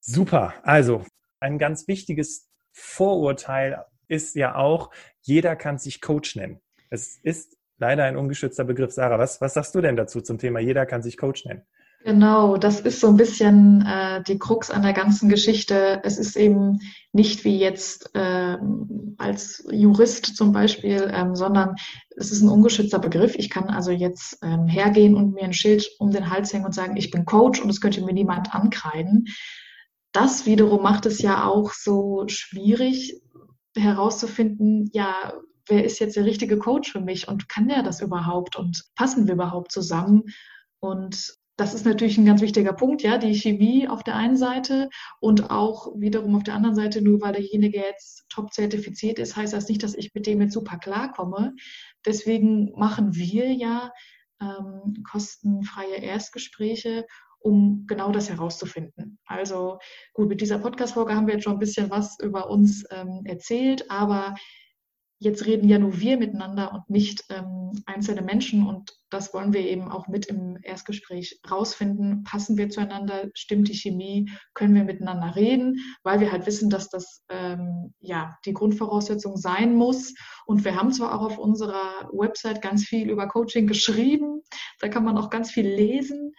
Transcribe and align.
Super. 0.00 0.54
Also, 0.62 1.04
ein 1.40 1.58
ganz 1.58 1.88
wichtiges 1.88 2.48
Vorurteil 2.72 3.84
ist 4.08 4.34
ja 4.34 4.54
auch, 4.54 4.90
jeder 5.22 5.56
kann 5.56 5.78
sich 5.78 6.00
Coach 6.00 6.36
nennen. 6.36 6.60
Es 6.90 7.18
ist 7.22 7.56
leider 7.78 8.04
ein 8.04 8.16
ungeschützter 8.16 8.64
Begriff. 8.64 8.92
Sarah, 8.92 9.18
was, 9.18 9.40
was 9.40 9.54
sagst 9.54 9.74
du 9.74 9.80
denn 9.80 9.96
dazu 9.96 10.20
zum 10.20 10.38
Thema, 10.38 10.60
jeder 10.60 10.86
kann 10.86 11.02
sich 11.02 11.16
Coach 11.16 11.44
nennen? 11.44 11.62
Genau, 12.02 12.56
das 12.56 12.80
ist 12.80 13.00
so 13.00 13.08
ein 13.08 13.18
bisschen 13.18 13.84
äh, 13.86 14.22
die 14.22 14.38
Krux 14.38 14.70
an 14.70 14.82
der 14.82 14.94
ganzen 14.94 15.28
Geschichte. 15.28 16.00
Es 16.02 16.16
ist 16.16 16.34
eben 16.34 16.78
nicht 17.12 17.44
wie 17.44 17.58
jetzt 17.58 18.14
äh, 18.14 18.56
als 19.18 19.66
Jurist 19.70 20.34
zum 20.34 20.52
Beispiel, 20.52 21.10
ähm, 21.12 21.36
sondern 21.36 21.74
es 22.16 22.32
ist 22.32 22.40
ein 22.40 22.48
ungeschützter 22.48 23.00
Begriff. 23.00 23.34
Ich 23.34 23.50
kann 23.50 23.68
also 23.68 23.90
jetzt 23.90 24.38
ähm, 24.42 24.66
hergehen 24.66 25.14
und 25.14 25.34
mir 25.34 25.44
ein 25.44 25.52
Schild 25.52 25.90
um 25.98 26.10
den 26.10 26.30
Hals 26.30 26.54
hängen 26.54 26.64
und 26.64 26.74
sagen, 26.74 26.96
ich 26.96 27.10
bin 27.10 27.26
Coach 27.26 27.60
und 27.60 27.68
es 27.68 27.82
könnte 27.82 28.02
mir 28.02 28.14
niemand 28.14 28.54
ankreiden. 28.54 29.26
Das 30.12 30.46
wiederum 30.46 30.82
macht 30.82 31.06
es 31.06 31.22
ja 31.22 31.44
auch 31.44 31.72
so 31.72 32.24
schwierig 32.26 33.20
herauszufinden, 33.76 34.90
ja, 34.92 35.34
wer 35.66 35.84
ist 35.84 36.00
jetzt 36.00 36.16
der 36.16 36.24
richtige 36.24 36.58
Coach 36.58 36.90
für 36.90 37.00
mich 37.00 37.28
und 37.28 37.48
kann 37.48 37.68
der 37.68 37.82
das 37.82 38.00
überhaupt 38.00 38.56
und 38.56 38.84
passen 38.96 39.26
wir 39.26 39.34
überhaupt 39.34 39.70
zusammen? 39.70 40.24
Und 40.80 41.34
das 41.56 41.74
ist 41.74 41.84
natürlich 41.84 42.16
ein 42.16 42.24
ganz 42.24 42.40
wichtiger 42.40 42.72
Punkt, 42.72 43.02
ja, 43.02 43.18
die 43.18 43.34
Chemie 43.34 43.86
auf 43.86 44.02
der 44.02 44.16
einen 44.16 44.36
Seite 44.36 44.88
und 45.20 45.50
auch 45.50 45.88
wiederum 45.94 46.34
auf 46.34 46.42
der 46.42 46.54
anderen 46.54 46.74
Seite, 46.74 47.02
nur 47.02 47.20
weil 47.20 47.34
derjenige 47.34 47.78
jetzt 47.78 48.24
top 48.30 48.52
zertifiziert 48.52 49.18
ist, 49.18 49.36
heißt 49.36 49.52
das 49.52 49.68
nicht, 49.68 49.82
dass 49.82 49.94
ich 49.94 50.14
mit 50.14 50.26
dem 50.26 50.40
jetzt 50.40 50.54
super 50.54 50.78
klarkomme. 50.78 51.54
Deswegen 52.06 52.72
machen 52.76 53.14
wir 53.14 53.52
ja 53.52 53.92
ähm, 54.40 55.02
kostenfreie 55.04 55.96
Erstgespräche, 55.96 57.06
um 57.40 57.84
genau 57.86 58.12
das 58.12 58.30
herauszufinden. 58.30 59.18
Also 59.26 59.78
gut, 60.12 60.28
mit 60.28 60.40
dieser 60.40 60.58
Podcast-Folge 60.58 61.14
haben 61.14 61.26
wir 61.26 61.34
jetzt 61.34 61.44
schon 61.44 61.54
ein 61.54 61.58
bisschen 61.58 61.90
was 61.90 62.18
über 62.20 62.50
uns 62.50 62.84
ähm, 62.90 63.22
erzählt, 63.24 63.90
aber 63.90 64.34
jetzt 65.20 65.44
reden 65.44 65.68
ja 65.68 65.78
nur 65.78 66.00
wir 66.00 66.16
miteinander 66.16 66.72
und 66.72 66.88
nicht 66.88 67.24
ähm, 67.28 67.72
einzelne 67.84 68.22
Menschen 68.22 68.66
und 68.66 68.96
das 69.10 69.34
wollen 69.34 69.52
wir 69.52 69.60
eben 69.60 69.90
auch 69.90 70.08
mit 70.08 70.26
im 70.26 70.56
Erstgespräch 70.62 71.40
rausfinden. 71.50 72.22
Passen 72.24 72.56
wir 72.56 72.70
zueinander? 72.70 73.28
Stimmt 73.34 73.68
die 73.68 73.74
Chemie? 73.74 74.30
Können 74.54 74.74
wir 74.74 74.84
miteinander 74.84 75.36
reden? 75.36 75.78
Weil 76.04 76.20
wir 76.20 76.32
halt 76.32 76.46
wissen, 76.46 76.70
dass 76.70 76.88
das 76.88 77.22
ähm, 77.28 77.92
ja 77.98 78.38
die 78.46 78.54
Grundvoraussetzung 78.54 79.36
sein 79.36 79.74
muss. 79.74 80.14
Und 80.46 80.64
wir 80.64 80.76
haben 80.76 80.92
zwar 80.92 81.14
auch 81.14 81.26
auf 81.26 81.38
unserer 81.38 82.08
Website 82.12 82.62
ganz 82.62 82.84
viel 82.84 83.10
über 83.10 83.28
Coaching 83.28 83.66
geschrieben, 83.66 84.42
da 84.78 84.88
kann 84.88 85.04
man 85.04 85.18
auch 85.18 85.28
ganz 85.28 85.50
viel 85.50 85.66
lesen, 85.66 86.32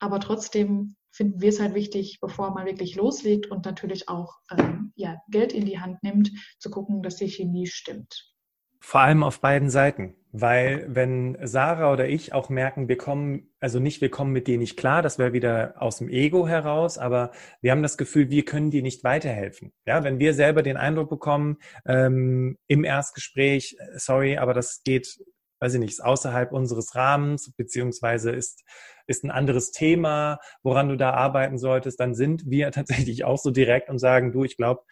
aber 0.00 0.20
trotzdem 0.20 0.96
finden 1.10 1.40
wir 1.40 1.48
es 1.48 1.60
halt 1.60 1.74
wichtig, 1.74 2.18
bevor 2.20 2.52
man 2.52 2.66
wirklich 2.66 2.94
loslegt 2.94 3.50
und 3.50 3.64
natürlich 3.64 4.08
auch 4.08 4.38
ähm, 4.56 4.92
ja, 4.94 5.20
Geld 5.28 5.52
in 5.52 5.64
die 5.64 5.80
Hand 5.80 6.02
nimmt, 6.02 6.30
zu 6.58 6.70
gucken, 6.70 7.02
dass 7.02 7.16
die 7.16 7.28
Chemie 7.28 7.66
stimmt. 7.66 8.34
Vor 8.80 9.00
allem 9.00 9.22
auf 9.22 9.40
beiden 9.40 9.70
Seiten. 9.70 10.14
Weil 10.30 10.84
wenn 10.88 11.38
Sarah 11.42 11.90
oder 11.90 12.06
ich 12.06 12.34
auch 12.34 12.50
merken, 12.50 12.88
wir 12.88 12.98
kommen, 12.98 13.50
also 13.60 13.80
nicht, 13.80 14.02
wir 14.02 14.10
kommen 14.10 14.32
mit 14.32 14.46
dir 14.46 14.58
nicht 14.58 14.76
klar, 14.76 15.00
das 15.00 15.18
wäre 15.18 15.32
wieder 15.32 15.74
aus 15.78 15.98
dem 15.98 16.10
Ego 16.10 16.46
heraus, 16.46 16.98
aber 16.98 17.32
wir 17.62 17.72
haben 17.72 17.82
das 17.82 17.96
Gefühl, 17.96 18.28
wir 18.28 18.44
können 18.44 18.70
dir 18.70 18.82
nicht 18.82 19.04
weiterhelfen. 19.04 19.72
Ja, 19.86 20.04
wenn 20.04 20.18
wir 20.18 20.34
selber 20.34 20.62
den 20.62 20.76
Eindruck 20.76 21.08
bekommen, 21.08 21.56
ähm, 21.86 22.58
im 22.66 22.84
Erstgespräch, 22.84 23.78
sorry, 23.96 24.36
aber 24.36 24.52
das 24.52 24.82
geht 24.84 25.18
weiß 25.60 25.74
ich 25.74 25.80
nicht, 25.80 25.90
ist 25.90 26.04
außerhalb 26.04 26.52
unseres 26.52 26.94
Rahmens, 26.94 27.52
beziehungsweise 27.56 28.30
ist, 28.30 28.64
ist 29.06 29.24
ein 29.24 29.30
anderes 29.30 29.70
Thema, 29.70 30.38
woran 30.62 30.88
du 30.88 30.96
da 30.96 31.12
arbeiten 31.12 31.58
solltest, 31.58 32.00
dann 32.00 32.14
sind 32.14 32.44
wir 32.46 32.70
tatsächlich 32.72 33.24
auch 33.24 33.38
so 33.38 33.50
direkt 33.50 33.90
und 33.90 33.98
sagen, 33.98 34.32
du, 34.32 34.44
ich 34.44 34.56
glaube, 34.56 34.82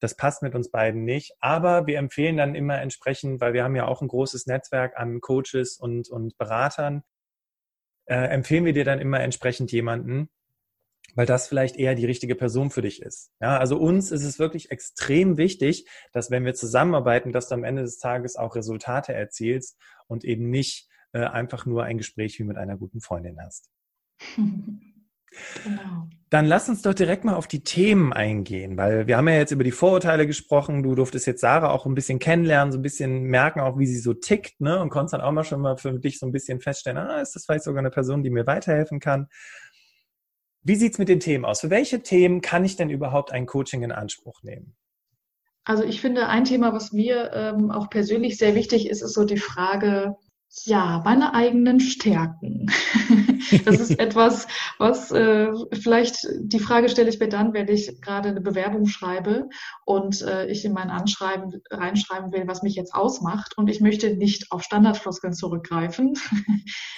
das 0.00 0.14
passt 0.16 0.42
mit 0.42 0.54
uns 0.54 0.70
beiden 0.70 1.04
nicht. 1.04 1.32
Aber 1.40 1.86
wir 1.86 1.98
empfehlen 1.98 2.36
dann 2.36 2.54
immer 2.54 2.80
entsprechend, 2.80 3.40
weil 3.40 3.54
wir 3.54 3.64
haben 3.64 3.76
ja 3.76 3.86
auch 3.86 4.02
ein 4.02 4.08
großes 4.08 4.46
Netzwerk 4.46 4.96
an 4.98 5.20
Coaches 5.20 5.78
und, 5.78 6.08
und 6.10 6.36
Beratern, 6.36 7.02
äh, 8.06 8.14
empfehlen 8.14 8.64
wir 8.64 8.72
dir 8.72 8.84
dann 8.84 9.00
immer 9.00 9.20
entsprechend 9.20 9.72
jemanden, 9.72 10.28
weil 11.16 11.26
das 11.26 11.48
vielleicht 11.48 11.76
eher 11.76 11.96
die 11.96 12.06
richtige 12.06 12.36
Person 12.36 12.70
für 12.70 12.82
dich 12.82 13.02
ist. 13.02 13.32
Ja, 13.40 13.58
also 13.58 13.78
uns 13.78 14.12
ist 14.12 14.22
es 14.22 14.38
wirklich 14.38 14.70
extrem 14.70 15.38
wichtig, 15.38 15.88
dass 16.12 16.30
wenn 16.30 16.44
wir 16.44 16.54
zusammenarbeiten, 16.54 17.32
dass 17.32 17.48
du 17.48 17.54
am 17.54 17.64
Ende 17.64 17.82
des 17.82 17.98
Tages 17.98 18.36
auch 18.36 18.54
Resultate 18.54 19.12
erzielst 19.12 19.76
und 20.06 20.24
eben 20.24 20.50
nicht 20.50 20.88
äh, 21.12 21.24
einfach 21.24 21.66
nur 21.66 21.84
ein 21.84 21.98
Gespräch 21.98 22.38
wie 22.38 22.44
mit 22.44 22.58
einer 22.58 22.76
guten 22.76 23.00
Freundin 23.00 23.38
hast. 23.40 23.70
Genau. 25.64 26.08
Dann 26.30 26.46
lass 26.46 26.68
uns 26.68 26.82
doch 26.82 26.94
direkt 26.94 27.24
mal 27.24 27.34
auf 27.34 27.46
die 27.46 27.62
Themen 27.62 28.12
eingehen, 28.12 28.76
weil 28.76 29.06
wir 29.06 29.16
haben 29.16 29.28
ja 29.28 29.34
jetzt 29.34 29.52
über 29.52 29.64
die 29.64 29.70
Vorurteile 29.70 30.26
gesprochen. 30.26 30.82
Du 30.82 30.94
durftest 30.94 31.26
jetzt 31.26 31.40
Sarah 31.40 31.70
auch 31.70 31.86
ein 31.86 31.94
bisschen 31.94 32.18
kennenlernen, 32.18 32.72
so 32.72 32.78
ein 32.78 32.82
bisschen 32.82 33.24
merken 33.24 33.60
auch, 33.60 33.78
wie 33.78 33.86
sie 33.86 33.98
so 33.98 34.12
tickt, 34.12 34.60
ne? 34.60 34.80
Und 34.80 34.90
konntest 34.90 35.14
dann 35.14 35.20
auch 35.20 35.30
mal 35.30 35.44
schon 35.44 35.60
mal 35.60 35.76
für 35.76 35.98
dich 35.98 36.18
so 36.18 36.26
ein 36.26 36.32
bisschen 36.32 36.60
feststellen, 36.60 36.98
ah, 36.98 37.20
ist 37.20 37.36
das 37.36 37.44
vielleicht 37.44 37.64
sogar 37.64 37.78
eine 37.78 37.90
Person, 37.90 38.22
die 38.22 38.30
mir 38.30 38.46
weiterhelfen 38.46 38.98
kann. 38.98 39.28
Wie 40.66 40.74
sieht's 40.74 40.98
mit 40.98 41.08
den 41.08 41.20
Themen 41.20 41.44
aus? 41.44 41.60
Für 41.60 41.70
welche 41.70 42.02
Themen 42.02 42.40
kann 42.40 42.64
ich 42.64 42.74
denn 42.74 42.90
überhaupt 42.90 43.30
ein 43.30 43.46
Coaching 43.46 43.84
in 43.84 43.92
Anspruch 43.92 44.42
nehmen? 44.42 44.74
Also 45.62 45.84
ich 45.84 46.00
finde, 46.00 46.26
ein 46.26 46.42
Thema, 46.42 46.72
was 46.72 46.90
mir 46.90 47.30
ähm, 47.32 47.70
auch 47.70 47.88
persönlich 47.88 48.36
sehr 48.36 48.56
wichtig 48.56 48.88
ist, 48.90 49.00
ist 49.00 49.14
so 49.14 49.24
die 49.24 49.36
Frage, 49.36 50.16
ja, 50.64 51.02
meine 51.04 51.34
eigenen 51.34 51.78
Stärken. 51.78 52.66
das 53.64 53.80
ist 53.80 53.98
etwas, 53.98 54.46
was 54.78 55.10
äh, 55.10 55.48
vielleicht 55.72 56.16
die 56.40 56.58
Frage 56.58 56.88
stelle 56.88 57.08
ich 57.08 57.20
mir 57.20 57.28
dann, 57.28 57.52
wenn 57.52 57.68
ich 57.68 58.00
gerade 58.00 58.28
eine 58.28 58.40
Bewerbung 58.40 58.86
schreibe 58.86 59.48
und 59.84 60.22
äh, 60.22 60.46
ich 60.46 60.64
in 60.64 60.72
mein 60.72 60.90
Anschreiben 60.90 61.62
reinschreiben 61.70 62.32
will, 62.32 62.44
was 62.46 62.62
mich 62.62 62.74
jetzt 62.74 62.94
ausmacht 62.94 63.56
und 63.56 63.68
ich 63.68 63.80
möchte 63.80 64.16
nicht 64.16 64.50
auf 64.50 64.62
Standardfloskeln 64.62 65.32
zurückgreifen. 65.32 66.14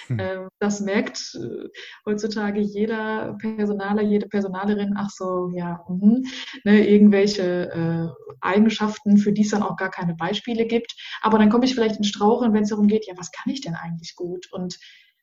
Hm. 0.07 0.19
äh, 0.19 0.37
das 0.59 0.81
merkt 0.81 1.35
äh, 1.35 1.67
heutzutage 2.05 2.59
jeder 2.59 3.37
Personaler, 3.39 4.01
jede 4.01 4.27
Personalerin, 4.27 4.95
ach 4.97 5.09
so, 5.09 5.51
ja, 5.55 5.83
mh, 5.87 6.21
ne, 6.63 6.87
irgendwelche 6.87 7.69
äh, 7.71 8.35
Eigenschaften, 8.41 9.17
für 9.17 9.31
die 9.31 9.43
es 9.43 9.49
dann 9.49 9.63
auch 9.63 9.77
gar 9.77 9.91
keine 9.91 10.15
Beispiele 10.15 10.65
gibt. 10.65 10.95
Aber 11.21 11.37
dann 11.37 11.49
komme 11.49 11.65
ich 11.65 11.75
vielleicht 11.75 11.97
in 11.97 12.03
Straucheln, 12.03 12.53
wenn 12.53 12.63
es 12.63 12.69
darum 12.69 12.87
geht, 12.87 13.07
ja, 13.07 13.13
was 13.17 13.31
kann 13.31 13.51
ich 13.51 13.61
denn 13.61 13.75
eigentlich 13.75 14.15
gut? 14.15 14.51
Und 14.51 14.77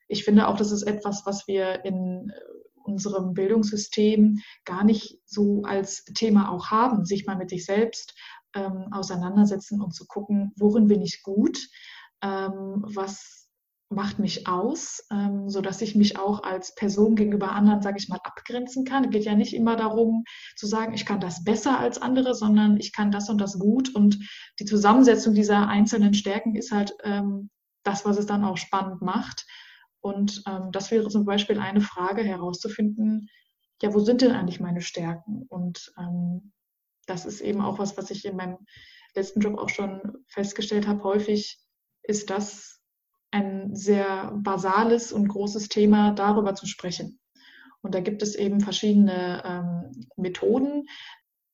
ich 0.08 0.24
finde 0.24 0.48
auch, 0.48 0.56
das 0.56 0.72
ist 0.72 0.82
etwas, 0.82 1.22
was 1.24 1.46
wir 1.46 1.84
in 1.84 2.30
äh, 2.30 2.40
unserem 2.84 3.34
Bildungssystem 3.34 4.40
gar 4.64 4.84
nicht 4.84 5.20
so 5.24 5.62
als 5.64 6.04
Thema 6.04 6.50
auch 6.50 6.66
haben, 6.68 7.04
sich 7.04 7.26
mal 7.26 7.36
mit 7.36 7.50
sich 7.50 7.64
selbst 7.64 8.14
ähm, 8.54 8.92
auseinandersetzen 8.92 9.82
und 9.82 9.94
zu 9.94 10.06
gucken, 10.06 10.52
worin 10.56 10.86
bin 10.86 11.02
ich 11.02 11.22
gut, 11.22 11.58
ähm, 12.22 12.84
was 12.86 13.46
macht 13.88 14.18
mich 14.18 14.48
aus, 14.48 15.04
ähm, 15.12 15.48
so 15.48 15.60
dass 15.60 15.80
ich 15.80 15.94
mich 15.94 16.18
auch 16.18 16.42
als 16.42 16.74
Person 16.74 17.14
gegenüber 17.14 17.52
anderen, 17.52 17.82
sage 17.82 17.98
ich 17.98 18.08
mal, 18.08 18.18
abgrenzen 18.24 18.84
kann. 18.84 19.04
Es 19.04 19.10
geht 19.10 19.24
ja 19.24 19.34
nicht 19.34 19.54
immer 19.54 19.76
darum 19.76 20.24
zu 20.56 20.66
sagen, 20.66 20.92
ich 20.94 21.06
kann 21.06 21.20
das 21.20 21.44
besser 21.44 21.78
als 21.78 22.02
andere, 22.02 22.34
sondern 22.34 22.78
ich 22.78 22.92
kann 22.92 23.12
das 23.12 23.30
und 23.30 23.40
das 23.40 23.58
gut. 23.58 23.94
Und 23.94 24.18
die 24.58 24.64
Zusammensetzung 24.64 25.34
dieser 25.34 25.68
einzelnen 25.68 26.14
Stärken 26.14 26.56
ist 26.56 26.72
halt 26.72 26.96
ähm, 27.04 27.50
das, 27.84 28.04
was 28.04 28.18
es 28.18 28.26
dann 28.26 28.44
auch 28.44 28.56
spannend 28.56 29.02
macht. 29.02 29.46
Und 30.06 30.44
ähm, 30.46 30.70
das 30.70 30.92
wäre 30.92 31.08
zum 31.08 31.24
Beispiel 31.24 31.58
eine 31.58 31.80
Frage 31.80 32.22
herauszufinden, 32.22 33.28
ja, 33.82 33.92
wo 33.92 33.98
sind 33.98 34.20
denn 34.20 34.30
eigentlich 34.30 34.60
meine 34.60 34.80
Stärken? 34.80 35.42
Und 35.48 35.92
ähm, 35.98 36.52
das 37.06 37.26
ist 37.26 37.40
eben 37.40 37.60
auch 37.60 37.80
was, 37.80 37.96
was 37.96 38.12
ich 38.12 38.24
in 38.24 38.36
meinem 38.36 38.58
letzten 39.16 39.40
Job 39.40 39.58
auch 39.58 39.68
schon 39.68 40.00
festgestellt 40.28 40.86
habe. 40.86 41.02
Häufig 41.02 41.58
ist 42.04 42.30
das 42.30 42.80
ein 43.32 43.74
sehr 43.74 44.30
basales 44.36 45.12
und 45.12 45.26
großes 45.26 45.68
Thema, 45.68 46.12
darüber 46.12 46.54
zu 46.54 46.66
sprechen. 46.66 47.18
Und 47.82 47.92
da 47.92 47.98
gibt 47.98 48.22
es 48.22 48.36
eben 48.36 48.60
verschiedene 48.60 49.42
ähm, 49.44 50.06
Methoden. 50.16 50.86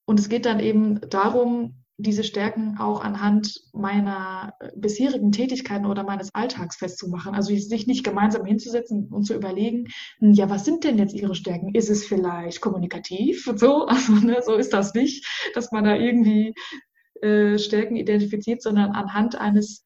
Und 0.05 0.19
es 0.19 0.29
geht 0.29 0.45
dann 0.45 0.59
eben 0.59 1.01
darum, 1.09 1.82
diese 1.97 2.23
Stärken 2.23 2.77
auch 2.79 3.01
anhand 3.01 3.61
meiner 3.71 4.53
äh, 4.59 4.69
bisherigen 4.75 5.31
Tätigkeiten 5.31 5.85
oder 5.85 6.03
meines 6.03 6.33
Alltags 6.33 6.77
festzumachen. 6.77 7.35
Also 7.35 7.55
sich 7.55 7.87
nicht 7.87 8.03
gemeinsam 8.03 8.45
hinzusetzen 8.45 9.09
und 9.11 9.25
zu 9.25 9.35
überlegen, 9.35 9.87
hm, 10.19 10.33
ja, 10.33 10.49
was 10.49 10.65
sind 10.65 10.83
denn 10.83 10.97
jetzt 10.97 11.13
Ihre 11.13 11.35
Stärken? 11.35 11.73
Ist 11.75 11.89
es 11.89 12.05
vielleicht 12.05 12.61
kommunikativ? 12.61 13.49
So, 13.55 13.85
also, 13.87 14.13
ne, 14.13 14.41
so 14.43 14.55
ist 14.55 14.73
das 14.73 14.93
nicht, 14.93 15.25
dass 15.53 15.71
man 15.71 15.83
da 15.83 15.95
irgendwie 15.95 16.53
äh, 17.21 17.57
Stärken 17.59 17.95
identifiziert, 17.95 18.61
sondern 18.61 18.91
anhand 18.91 19.35
eines 19.35 19.85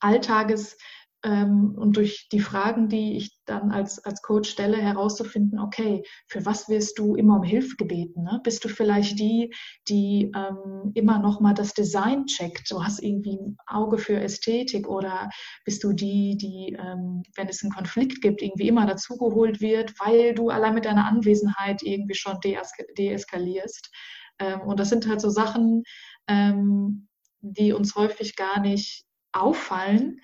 Alltages 0.00 0.76
ähm, 1.24 1.74
und 1.76 1.96
durch 1.96 2.28
die 2.30 2.40
Fragen, 2.40 2.88
die 2.88 3.16
ich 3.16 3.33
dann 3.46 3.70
als, 3.70 4.04
als 4.04 4.22
Coach 4.22 4.50
stelle, 4.50 4.76
herauszufinden, 4.76 5.58
okay, 5.58 6.02
für 6.28 6.44
was 6.46 6.68
wirst 6.68 6.98
du 6.98 7.14
immer 7.14 7.36
um 7.36 7.42
Hilfe 7.42 7.76
gebeten? 7.76 8.22
Ne? 8.22 8.40
Bist 8.42 8.64
du 8.64 8.68
vielleicht 8.68 9.18
die, 9.18 9.54
die 9.88 10.32
ähm, 10.34 10.92
immer 10.94 11.18
noch 11.18 11.40
mal 11.40 11.54
das 11.54 11.74
Design 11.74 12.26
checkt? 12.26 12.70
Du 12.70 12.82
hast 12.82 13.02
irgendwie 13.02 13.36
ein 13.36 13.56
Auge 13.66 13.98
für 13.98 14.20
Ästhetik 14.20 14.88
oder 14.88 15.30
bist 15.64 15.84
du 15.84 15.92
die, 15.92 16.36
die, 16.36 16.76
ähm, 16.78 17.22
wenn 17.34 17.48
es 17.48 17.62
einen 17.62 17.72
Konflikt 17.72 18.22
gibt, 18.22 18.42
irgendwie 18.42 18.68
immer 18.68 18.86
dazugeholt 18.86 19.60
wird, 19.60 19.98
weil 20.00 20.34
du 20.34 20.50
allein 20.50 20.74
mit 20.74 20.84
deiner 20.84 21.06
Anwesenheit 21.06 21.82
irgendwie 21.82 22.14
schon 22.14 22.38
deeskalierst? 22.40 23.90
Ähm, 24.38 24.60
und 24.62 24.80
das 24.80 24.88
sind 24.88 25.08
halt 25.08 25.20
so 25.20 25.30
Sachen, 25.30 25.84
ähm, 26.28 27.08
die 27.40 27.72
uns 27.72 27.94
häufig 27.94 28.36
gar 28.36 28.60
nicht 28.60 29.04
auffallen, 29.32 30.20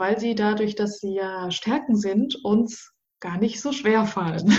weil 0.00 0.18
sie 0.18 0.34
dadurch, 0.34 0.74
dass 0.74 0.98
sie 0.98 1.14
ja 1.14 1.50
Stärken 1.50 1.94
sind, 1.94 2.42
uns 2.42 2.92
gar 3.20 3.36
nicht 3.36 3.60
so 3.60 3.70
schwer 3.70 4.06
fallen. 4.06 4.50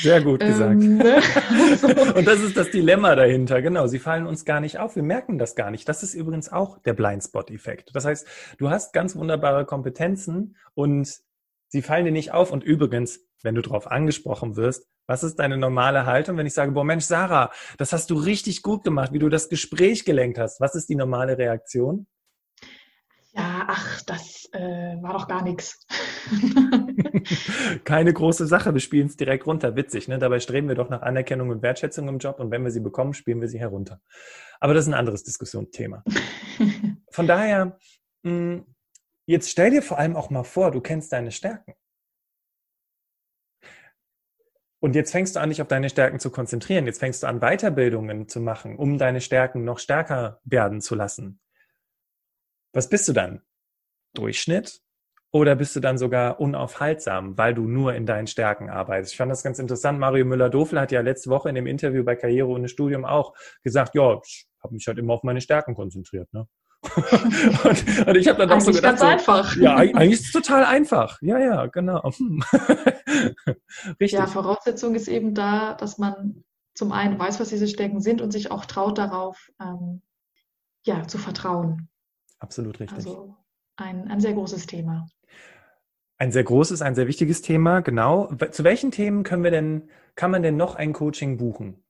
Sehr 0.00 0.22
gut 0.22 0.38
gesagt. 0.38 0.80
Ähm, 0.80 0.98
ne? 0.98 1.16
Und 2.14 2.24
das 2.24 2.40
ist 2.40 2.56
das 2.56 2.70
Dilemma 2.70 3.16
dahinter. 3.16 3.60
Genau, 3.62 3.88
sie 3.88 3.98
fallen 3.98 4.26
uns 4.26 4.44
gar 4.44 4.60
nicht 4.60 4.78
auf. 4.78 4.94
Wir 4.94 5.02
merken 5.02 5.38
das 5.38 5.56
gar 5.56 5.72
nicht. 5.72 5.88
Das 5.88 6.04
ist 6.04 6.14
übrigens 6.14 6.52
auch 6.52 6.78
der 6.82 6.94
Blindspot-Effekt. 6.94 7.90
Das 7.94 8.04
heißt, 8.04 8.28
du 8.58 8.70
hast 8.70 8.92
ganz 8.92 9.16
wunderbare 9.16 9.66
Kompetenzen 9.66 10.56
und 10.74 11.12
sie 11.66 11.82
fallen 11.82 12.04
dir 12.04 12.12
nicht 12.12 12.32
auf. 12.32 12.52
Und 12.52 12.62
übrigens, 12.62 13.26
wenn 13.42 13.56
du 13.56 13.62
darauf 13.62 13.90
angesprochen 13.90 14.54
wirst, 14.54 14.86
was 15.08 15.24
ist 15.24 15.40
deine 15.40 15.56
normale 15.56 16.06
Haltung, 16.06 16.36
wenn 16.36 16.46
ich 16.46 16.54
sage, 16.54 16.70
boah 16.70 16.84
Mensch, 16.84 17.04
Sarah, 17.04 17.50
das 17.76 17.92
hast 17.92 18.10
du 18.10 18.14
richtig 18.14 18.62
gut 18.62 18.84
gemacht, 18.84 19.12
wie 19.12 19.18
du 19.18 19.28
das 19.28 19.48
Gespräch 19.48 20.04
gelenkt 20.04 20.38
hast. 20.38 20.60
Was 20.60 20.76
ist 20.76 20.88
die 20.88 20.96
normale 20.96 21.38
Reaktion? 21.38 22.06
Ja, 23.36 23.66
ach, 23.68 24.00
das 24.02 24.48
äh, 24.52 24.96
war 25.02 25.12
doch 25.12 25.28
gar 25.28 25.42
nichts. 25.42 25.86
Keine 27.84 28.12
große 28.14 28.46
Sache, 28.46 28.72
wir 28.72 28.80
spielen 28.80 29.08
es 29.08 29.16
direkt 29.18 29.46
runter. 29.46 29.76
Witzig, 29.76 30.08
ne? 30.08 30.18
Dabei 30.18 30.40
streben 30.40 30.68
wir 30.68 30.74
doch 30.74 30.88
nach 30.88 31.02
Anerkennung 31.02 31.50
und 31.50 31.62
Wertschätzung 31.62 32.08
im 32.08 32.18
Job 32.18 32.40
und 32.40 32.50
wenn 32.50 32.64
wir 32.64 32.70
sie 32.70 32.80
bekommen, 32.80 33.12
spielen 33.12 33.42
wir 33.42 33.48
sie 33.48 33.60
herunter. 33.60 34.00
Aber 34.58 34.72
das 34.72 34.84
ist 34.84 34.88
ein 34.88 34.98
anderes 34.98 35.22
Diskussionsthema. 35.22 36.02
Von 37.10 37.26
daher, 37.26 37.78
mh, 38.22 38.30
hm, 38.30 38.66
jetzt 39.26 39.50
stell 39.50 39.70
dir 39.70 39.82
vor 39.82 39.98
allem 39.98 40.16
auch 40.16 40.30
mal 40.30 40.44
vor, 40.44 40.70
du 40.70 40.80
kennst 40.80 41.12
deine 41.12 41.30
Stärken. 41.30 41.74
Und 44.80 44.94
jetzt 44.94 45.12
fängst 45.12 45.36
du 45.36 45.40
an, 45.40 45.50
dich 45.50 45.60
auf 45.60 45.68
deine 45.68 45.90
Stärken 45.90 46.20
zu 46.20 46.30
konzentrieren. 46.30 46.86
Jetzt 46.86 47.00
fängst 47.00 47.22
du 47.22 47.26
an, 47.26 47.40
Weiterbildungen 47.40 48.28
zu 48.28 48.40
machen, 48.40 48.76
um 48.76 48.96
deine 48.96 49.20
Stärken 49.20 49.64
noch 49.64 49.78
stärker 49.78 50.40
werden 50.44 50.80
zu 50.80 50.94
lassen. 50.94 51.40
Was 52.76 52.90
bist 52.90 53.08
du 53.08 53.14
dann? 53.14 53.40
Durchschnitt? 54.12 54.82
Oder 55.32 55.56
bist 55.56 55.74
du 55.76 55.80
dann 55.80 55.96
sogar 55.96 56.40
unaufhaltsam, 56.40 57.38
weil 57.38 57.54
du 57.54 57.62
nur 57.62 57.94
in 57.94 58.04
deinen 58.04 58.26
Stärken 58.26 58.68
arbeitest? 58.68 59.12
Ich 59.12 59.16
fand 59.16 59.32
das 59.32 59.42
ganz 59.42 59.58
interessant. 59.58 59.98
Mario 59.98 60.26
Müller-Dofel 60.26 60.78
hat 60.78 60.92
ja 60.92 61.00
letzte 61.00 61.30
Woche 61.30 61.48
in 61.48 61.54
dem 61.54 61.66
Interview 61.66 62.04
bei 62.04 62.16
Karriere 62.16 62.48
ohne 62.48 62.68
Studium 62.68 63.06
auch 63.06 63.32
gesagt, 63.62 63.94
ja, 63.94 64.20
ich 64.22 64.46
habe 64.62 64.74
mich 64.74 64.86
halt 64.86 64.98
immer 64.98 65.14
auf 65.14 65.22
meine 65.22 65.40
Stärken 65.40 65.74
konzentriert. 65.74 66.30
Ne? 66.34 66.46
und, 67.64 68.08
und, 68.08 68.14
ich 68.14 68.28
habe 68.28 68.40
dann 68.40 68.50
doch 68.50 68.60
so 68.60 68.72
gedacht, 68.72 68.82
ganz 68.82 69.00
so, 69.00 69.06
einfach. 69.06 69.56
ja, 69.56 69.76
eigentlich 69.76 70.12
ist 70.12 70.26
es 70.26 70.32
total 70.32 70.66
einfach. 70.66 71.16
Ja, 71.22 71.38
ja, 71.38 71.66
genau. 71.66 72.02
Richtig. 73.98 74.12
Ja, 74.12 74.26
Voraussetzung 74.26 74.94
ist 74.94 75.08
eben 75.08 75.34
da, 75.34 75.72
dass 75.72 75.96
man 75.96 76.44
zum 76.74 76.92
einen 76.92 77.18
weiß, 77.18 77.40
was 77.40 77.48
diese 77.48 77.68
Stärken 77.68 78.02
sind 78.02 78.20
und 78.20 78.32
sich 78.32 78.50
auch 78.50 78.66
traut 78.66 78.98
darauf, 78.98 79.50
ähm, 79.62 80.02
ja, 80.84 81.08
zu 81.08 81.16
vertrauen. 81.16 81.88
Absolut 82.38 82.80
richtig. 82.80 82.96
Also 82.98 83.36
ein, 83.76 84.08
ein 84.08 84.20
sehr 84.20 84.34
großes 84.34 84.66
Thema. 84.66 85.06
Ein 86.18 86.32
sehr 86.32 86.44
großes, 86.44 86.80
ein 86.80 86.94
sehr 86.94 87.06
wichtiges 87.08 87.42
Thema, 87.42 87.80
genau. 87.80 88.34
Zu 88.50 88.64
welchen 88.64 88.90
Themen 88.90 89.22
können 89.22 89.44
wir 89.44 89.50
denn, 89.50 89.90
kann 90.14 90.30
man 90.30 90.42
denn 90.42 90.56
noch 90.56 90.74
ein 90.74 90.92
Coaching 90.94 91.36
buchen? 91.36 91.82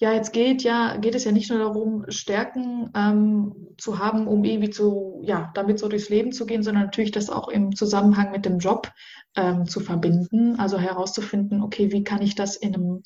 Ja, 0.00 0.14
jetzt 0.14 0.32
geht 0.32 0.62
ja, 0.62 0.96
geht 0.96 1.14
es 1.14 1.24
ja 1.24 1.30
nicht 1.30 1.50
nur 1.50 1.58
darum, 1.58 2.06
Stärken 2.08 2.90
ähm, 2.96 3.74
zu 3.76 3.98
haben, 3.98 4.26
um 4.26 4.44
irgendwie 4.44 4.70
zu, 4.70 5.20
ja, 5.24 5.52
damit 5.54 5.78
so 5.78 5.88
durchs 5.88 6.08
Leben 6.08 6.32
zu 6.32 6.46
gehen, 6.46 6.62
sondern 6.62 6.84
natürlich 6.84 7.10
das 7.10 7.28
auch 7.28 7.48
im 7.48 7.76
Zusammenhang 7.76 8.30
mit 8.32 8.46
dem 8.46 8.58
Job 8.58 8.90
ähm, 9.36 9.66
zu 9.66 9.78
verbinden. 9.78 10.58
Also 10.58 10.78
herauszufinden, 10.78 11.62
okay, 11.62 11.92
wie 11.92 12.02
kann 12.02 12.22
ich 12.22 12.34
das 12.34 12.56
in 12.56 12.74
einem, 12.74 13.02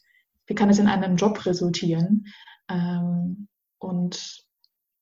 wie 0.46 0.54
kann 0.54 0.70
es 0.70 0.78
in 0.78 0.86
einem 0.86 1.16
Job 1.16 1.44
resultieren? 1.44 2.26
Ähm, 2.70 3.48
und 3.78 4.44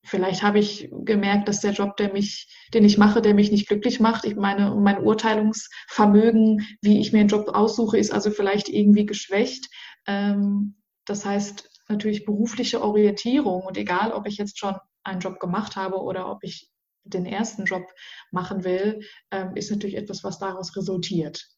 vielleicht 0.05 0.43
habe 0.43 0.59
ich 0.59 0.89
gemerkt, 0.91 1.49
dass 1.49 1.61
der 1.61 1.73
Job, 1.73 1.97
der 1.97 2.13
mich, 2.13 2.49
den 2.75 2.85
ich 2.85 2.99
mache, 2.99 3.23
der 3.23 3.35
mich 3.35 3.51
nicht 3.51 3.69
glücklich 3.69 4.01
macht. 4.01 4.25
Ich 4.25 4.37
meine, 4.37 4.75
mein 4.75 5.03
Urteilungsvermögen, 5.03 6.67
wie 6.83 7.01
ich 7.01 7.13
mir 7.13 7.21
einen 7.21 7.29
Job 7.29 7.49
aussuche, 7.49 7.99
ist 7.99 8.13
also 8.13 8.31
vielleicht 8.31 8.69
irgendwie 8.69 9.07
geschwächt. 9.07 9.69
Ähm, 10.07 10.77
das 11.05 11.25
heißt, 11.25 11.71
natürlich 11.89 12.25
berufliche 12.25 12.83
Orientierung 12.83 13.63
und 13.63 13.77
egal, 13.77 14.13
ob 14.13 14.27
ich 14.27 14.37
jetzt 14.39 14.59
schon 14.59 14.77
einen 15.05 15.21
Job 15.21 15.41
gemacht 15.41 15.77
habe 15.77 15.97
oder 15.97 16.31
ob 16.31 16.43
ich 16.43 16.71
den 17.05 17.27
ersten 17.27 17.65
Job 17.65 17.83
machen 18.31 18.65
will, 18.65 19.01
ähm, 19.31 19.57
ist 19.57 19.71
natürlich 19.71 19.97
etwas, 19.97 20.23
was 20.23 20.39
daraus 20.39 20.77
resultiert. 20.77 21.49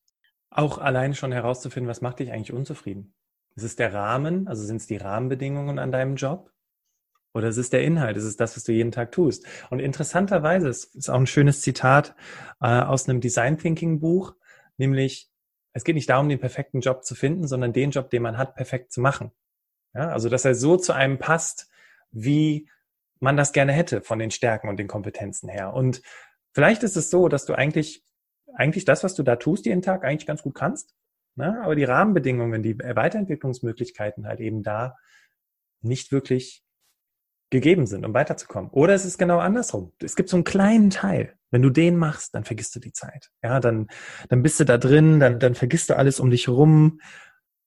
Auch 0.51 0.79
allein 0.79 1.15
schon 1.15 1.33
herauszufinden, 1.33 1.89
was 1.89 2.01
macht 2.01 2.21
dich 2.21 2.33
eigentlich 2.33 2.53
unzufrieden? 2.53 3.15
Ist 3.57 3.65
es 3.65 3.77
der 3.77 3.93
Rahmen, 3.93 4.49
also 4.49 4.65
sind 4.65 4.77
es 4.77 4.87
die 4.87 4.97
Rahmenbedingungen 4.97 5.79
an 5.79 5.93
deinem 5.93 6.17
Job? 6.17 6.54
Oder 7.35 7.49
es 7.49 7.57
ist 7.57 7.73
der 7.73 7.83
Inhalt, 7.83 8.17
es 8.17 8.25
ist 8.25 8.41
das, 8.41 8.57
was 8.57 8.63
du 8.63 8.73
jeden 8.73 8.93
Tag 8.93 9.11
tust. 9.11 9.45
Und 9.69 9.81
interessanterweise, 9.81 10.69
es 10.69 10.85
ist 10.85 11.11
auch 11.11 11.19
ein 11.19 11.27
schönes 11.27 11.61
Zitat 11.61 12.15
äh, 12.61 12.67
aus 12.67 13.09
einem 13.09 13.21
Design 13.21 13.59
Thinking 13.59 14.01
Buch, 14.01 14.35
nämlich, 14.77 15.29
es 15.73 15.83
geht 15.83 15.97
nicht 15.97 16.09
darum, 16.09 16.29
den 16.29 16.39
perfekten 16.39 16.81
Job 16.81 17.05
zu 17.05 17.17
finden, 17.17 17.49
sondern 17.49 17.73
den 17.73 17.91
Job, 17.91 18.09
den 18.11 18.23
man 18.23 18.39
hat, 18.39 18.55
perfekt 18.55 18.93
zu 18.93 19.01
machen. 19.01 19.33
Ja, 19.93 20.09
also, 20.11 20.29
dass 20.29 20.45
er 20.45 20.55
so 20.55 20.77
zu 20.77 20.93
einem 20.93 21.19
passt, 21.19 21.69
wie 22.13 22.69
man 23.19 23.37
das 23.37 23.53
gerne 23.53 23.73
hätte 23.73 24.01
von 24.01 24.21
den 24.21 24.31
Stärken 24.31 24.69
und 24.69 24.77
den 24.77 24.87
Kompetenzen 24.89 25.49
her. 25.49 25.75
Und 25.75 26.03
vielleicht 26.53 26.85
ist 26.85 26.97
es 26.97 27.11
so, 27.11 27.29
dass 27.29 27.47
du 27.47 27.55
eigentlich, 27.55 28.05
eigentlich 28.55 28.85
das, 28.85 29.03
was 29.03 29.15
du 29.15 29.25
da 29.25 29.37
tust 29.37 29.67
jeden 29.67 29.83
Tag, 29.83 30.05
eigentlich 30.05 30.27
ganz 30.27 30.43
gut 30.43 30.55
kannst. 30.55 30.95
Ne? 31.35 31.61
Aber 31.63 31.75
die 31.75 31.85
Rahmenbedingungen, 31.85 32.63
die 32.63 32.79
Weiterentwicklungsmöglichkeiten 32.79 34.27
halt 34.27 34.39
eben 34.41 34.63
da 34.63 34.97
nicht 35.81 36.13
wirklich 36.13 36.64
gegeben 37.51 37.87
sind, 37.87 38.05
um 38.05 38.15
weiterzukommen. 38.15 38.71
Oder 38.71 38.95
es 38.95 39.05
ist 39.05 39.19
genau 39.19 39.39
andersrum. 39.39 39.93
Es 40.03 40.17
gibt 40.17 40.29
so 40.29 40.37
einen 40.37 40.45
kleinen 40.45 40.91
Teil. 40.91 41.35
Wenn 41.51 41.63
du 41.63 41.71
den 41.71 41.97
machst, 41.97 42.35
dann 42.35 42.45
vergisst 42.45 42.75
du 42.75 42.81
die 42.81 42.93
Zeit. 42.93 43.31
Ja, 43.43 43.61
dann, 43.61 43.87
dann 44.29 44.43
bist 44.43 44.59
du 44.59 44.65
da 44.65 44.77
drin, 44.77 45.21
dann, 45.21 45.39
dann 45.39 45.55
vergisst 45.55 45.89
du 45.89 45.97
alles 45.97 46.19
um 46.19 46.31
dich 46.31 46.49
rum. 46.49 47.01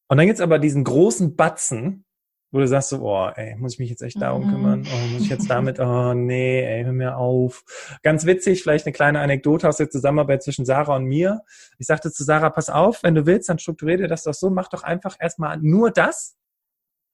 Und 0.10 0.18
dann 0.18 0.26
gibt's 0.26 0.42
aber 0.42 0.60
diesen 0.60 0.84
großen 0.84 1.36
Batzen, 1.36 2.04
wo 2.52 2.60
du 2.60 2.68
sagst 2.68 2.90
so, 2.90 3.02
oh, 3.02 3.30
ey, 3.36 3.56
muss 3.58 3.74
ich 3.74 3.80
mich 3.80 3.90
jetzt 3.90 4.02
echt 4.02 4.22
darum 4.22 4.48
mhm. 4.48 4.52
kümmern? 4.52 4.88
Oh, 4.92 5.08
muss 5.14 5.24
ich 5.24 5.30
jetzt 5.30 5.50
damit, 5.50 5.80
oh, 5.80 6.14
nee, 6.14 6.62
ey, 6.62 6.84
hör 6.84 6.94
mir 6.94 7.18
auf. 7.18 7.64
Ganz 8.04 8.26
witzig, 8.26 8.64
vielleicht 8.64 8.86
eine 8.86 8.94
kleine 8.94 9.20
Anekdote 9.20 9.68
aus 9.68 9.78
der 9.78 9.90
Zusammenarbeit 9.90 10.44
zwischen 10.44 10.66
Sarah 10.66 10.96
und 10.96 11.06
mir. 11.06 11.42
Ich 11.78 11.88
sagte 11.88 12.12
zu 12.12 12.24
Sarah, 12.24 12.50
pass 12.50 12.70
auf, 12.70 13.04
wenn 13.04 13.16
du 13.16 13.26
willst, 13.26 13.50
dann 13.50 13.60
strukturiere 13.60 14.04
dir 14.04 14.08
das 14.08 14.24
doch 14.24 14.34
so, 14.34 14.50
mach 14.50 14.70
doch 14.70 14.84
einfach 14.84 15.16
erstmal 15.20 15.58
nur 15.58 15.92
das 15.92 16.38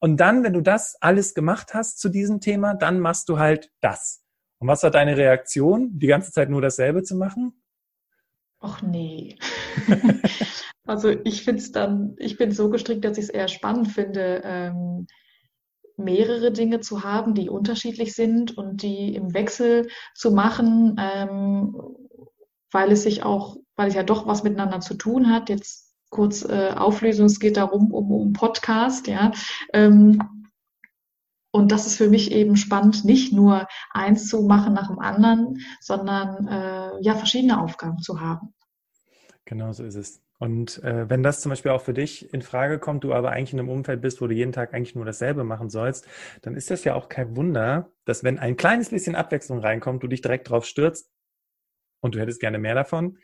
und 0.03 0.17
dann, 0.17 0.43
wenn 0.43 0.51
du 0.51 0.59
das 0.59 0.97
alles 0.99 1.33
gemacht 1.33 1.73
hast 1.73 1.97
zu 1.97 2.09
diesem 2.09 2.41
Thema, 2.41 2.73
dann 2.73 2.99
machst 2.99 3.29
du 3.29 3.39
halt 3.39 3.71
das. 3.79 4.21
Und 4.59 4.67
was 4.67 4.83
war 4.83 4.91
deine 4.91 5.15
Reaktion, 5.15 5.97
die 5.97 6.07
ganze 6.07 6.33
Zeit 6.33 6.49
nur 6.49 6.61
dasselbe 6.61 7.03
zu 7.03 7.15
machen? 7.15 7.53
Ach 8.59 8.81
nee. 8.81 9.37
also 10.85 11.07
ich 11.07 11.45
finde 11.45 11.63
dann, 11.71 12.15
ich 12.17 12.35
bin 12.35 12.51
so 12.51 12.69
gestrickt, 12.69 13.05
dass 13.05 13.17
ich 13.17 13.23
es 13.23 13.29
eher 13.29 13.47
spannend 13.47 13.93
finde, 13.93 14.41
ähm, 14.43 15.07
mehrere 15.95 16.51
Dinge 16.51 16.81
zu 16.81 17.05
haben, 17.05 17.33
die 17.33 17.49
unterschiedlich 17.49 18.13
sind 18.13 18.57
und 18.57 18.81
die 18.83 19.15
im 19.15 19.33
Wechsel 19.33 19.87
zu 20.15 20.31
machen, 20.31 20.97
ähm, 20.99 21.77
weil 22.73 22.91
es 22.91 23.03
sich 23.03 23.23
auch, 23.23 23.55
weil 23.77 23.87
es 23.87 23.95
ja 23.95 24.03
doch 24.03 24.27
was 24.27 24.43
miteinander 24.43 24.81
zu 24.81 24.95
tun 24.95 25.31
hat. 25.31 25.47
Jetzt 25.47 25.92
kurz 26.13 26.45
äh, 26.45 26.71
Auflösung, 26.75 27.25
es 27.25 27.39
geht 27.39 27.57
darum, 27.57 27.91
um, 27.91 28.11
um 28.11 28.33
Podcast, 28.33 29.07
ja. 29.07 29.31
Ähm, 29.73 30.21
und 31.51 31.71
das 31.71 31.85
ist 31.85 31.97
für 31.97 32.09
mich 32.09 32.31
eben 32.31 32.55
spannend, 32.55 33.05
nicht 33.05 33.33
nur 33.33 33.67
eins 33.91 34.27
zu 34.27 34.41
machen 34.43 34.73
nach 34.73 34.87
dem 34.87 34.99
anderen, 34.99 35.59
sondern 35.81 36.47
äh, 36.47 37.01
ja, 37.01 37.15
verschiedene 37.15 37.61
Aufgaben 37.61 37.99
zu 37.99 38.21
haben. 38.21 38.53
Genau 39.45 39.71
so 39.71 39.83
ist 39.83 39.95
es. 39.95 40.21
Und 40.39 40.83
äh, 40.83 41.09
wenn 41.09 41.23
das 41.23 41.41
zum 41.41 41.51
Beispiel 41.51 41.71
auch 41.71 41.81
für 41.81 41.93
dich 41.93 42.33
in 42.33 42.41
Frage 42.41 42.79
kommt, 42.79 43.03
du 43.03 43.13
aber 43.13 43.31
eigentlich 43.31 43.53
in 43.53 43.59
einem 43.59 43.69
Umfeld 43.69 44.01
bist, 44.01 44.19
wo 44.19 44.27
du 44.27 44.33
jeden 44.33 44.51
Tag 44.51 44.73
eigentlich 44.73 44.95
nur 44.95 45.05
dasselbe 45.05 45.43
machen 45.43 45.69
sollst, 45.69 46.07
dann 46.41 46.55
ist 46.55 46.71
das 46.71 46.83
ja 46.83 46.95
auch 46.95 47.07
kein 47.07 47.35
Wunder, 47.35 47.91
dass 48.05 48.23
wenn 48.23 48.39
ein 48.39 48.57
kleines 48.57 48.89
bisschen 48.89 49.15
Abwechslung 49.15 49.59
reinkommt, 49.59 50.03
du 50.03 50.07
dich 50.07 50.21
direkt 50.21 50.49
drauf 50.49 50.65
stürzt 50.65 51.11
und 52.01 52.15
du 52.15 52.19
hättest 52.19 52.39
gerne 52.39 52.57
mehr 52.59 52.75
davon, 52.75 53.17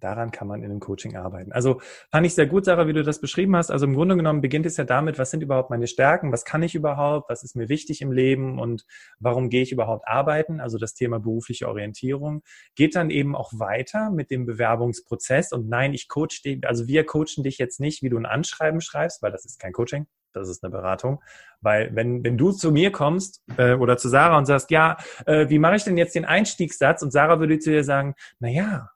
Daran 0.00 0.30
kann 0.30 0.46
man 0.46 0.62
in 0.62 0.70
einem 0.70 0.80
Coaching 0.80 1.16
arbeiten. 1.16 1.52
Also 1.52 1.80
fand 2.10 2.26
ich 2.26 2.34
sehr 2.34 2.46
gut, 2.46 2.66
Sarah, 2.66 2.86
wie 2.86 2.92
du 2.92 3.02
das 3.02 3.20
beschrieben 3.20 3.56
hast. 3.56 3.70
Also 3.70 3.86
im 3.86 3.94
Grunde 3.94 4.16
genommen 4.16 4.42
beginnt 4.42 4.66
es 4.66 4.76
ja 4.76 4.84
damit, 4.84 5.18
was 5.18 5.30
sind 5.30 5.42
überhaupt 5.42 5.70
meine 5.70 5.86
Stärken, 5.86 6.32
was 6.32 6.44
kann 6.44 6.62
ich 6.62 6.74
überhaupt, 6.74 7.30
was 7.30 7.42
ist 7.42 7.56
mir 7.56 7.70
wichtig 7.70 8.02
im 8.02 8.12
Leben 8.12 8.58
und 8.58 8.84
warum 9.18 9.48
gehe 9.48 9.62
ich 9.62 9.72
überhaupt 9.72 10.06
arbeiten, 10.06 10.60
also 10.60 10.76
das 10.76 10.92
Thema 10.92 11.18
berufliche 11.18 11.66
Orientierung. 11.66 12.42
Geht 12.74 12.94
dann 12.94 13.08
eben 13.08 13.34
auch 13.34 13.52
weiter 13.54 14.10
mit 14.10 14.30
dem 14.30 14.44
Bewerbungsprozess 14.44 15.52
und 15.52 15.68
nein, 15.68 15.94
ich 15.94 16.08
coach 16.08 16.42
dich, 16.42 16.66
also 16.66 16.86
wir 16.86 17.06
coachen 17.06 17.42
dich 17.42 17.56
jetzt 17.56 17.80
nicht, 17.80 18.02
wie 18.02 18.10
du 18.10 18.18
ein 18.18 18.26
Anschreiben 18.26 18.82
schreibst, 18.82 19.22
weil 19.22 19.32
das 19.32 19.46
ist 19.46 19.58
kein 19.58 19.72
Coaching, 19.72 20.06
das 20.34 20.50
ist 20.50 20.62
eine 20.62 20.70
Beratung. 20.70 21.22
Weil 21.62 21.94
wenn, 21.96 22.22
wenn 22.22 22.36
du 22.36 22.52
zu 22.52 22.70
mir 22.70 22.92
kommst 22.92 23.42
äh, 23.56 23.74
oder 23.74 23.96
zu 23.96 24.10
Sarah 24.10 24.36
und 24.36 24.44
sagst, 24.44 24.70
ja, 24.70 24.98
äh, 25.24 25.48
wie 25.48 25.58
mache 25.58 25.76
ich 25.76 25.84
denn 25.84 25.96
jetzt 25.96 26.14
den 26.14 26.26
Einstiegssatz? 26.26 27.02
Und 27.02 27.12
Sarah 27.12 27.40
würde 27.40 27.58
zu 27.58 27.70
dir 27.70 27.82
sagen, 27.82 28.14
na 28.40 28.48
ja, 28.48 28.90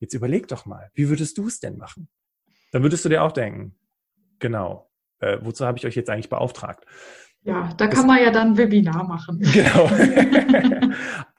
Jetzt 0.00 0.14
überleg 0.14 0.48
doch 0.48 0.66
mal, 0.66 0.90
wie 0.94 1.08
würdest 1.08 1.38
du 1.38 1.46
es 1.46 1.60
denn 1.60 1.76
machen? 1.76 2.08
Dann 2.72 2.82
würdest 2.82 3.04
du 3.04 3.08
dir 3.08 3.22
auch 3.22 3.32
denken, 3.32 3.76
genau, 4.38 4.90
äh, 5.20 5.38
wozu 5.42 5.66
habe 5.66 5.78
ich 5.78 5.86
euch 5.86 5.94
jetzt 5.94 6.10
eigentlich 6.10 6.30
beauftragt? 6.30 6.84
Ja, 7.42 7.72
da 7.76 7.86
kann 7.86 7.96
das, 7.96 8.06
man 8.06 8.22
ja 8.22 8.30
dann 8.30 8.48
ein 8.48 8.56
Webinar 8.56 9.04
machen. 9.04 9.40
Genau. 9.40 9.90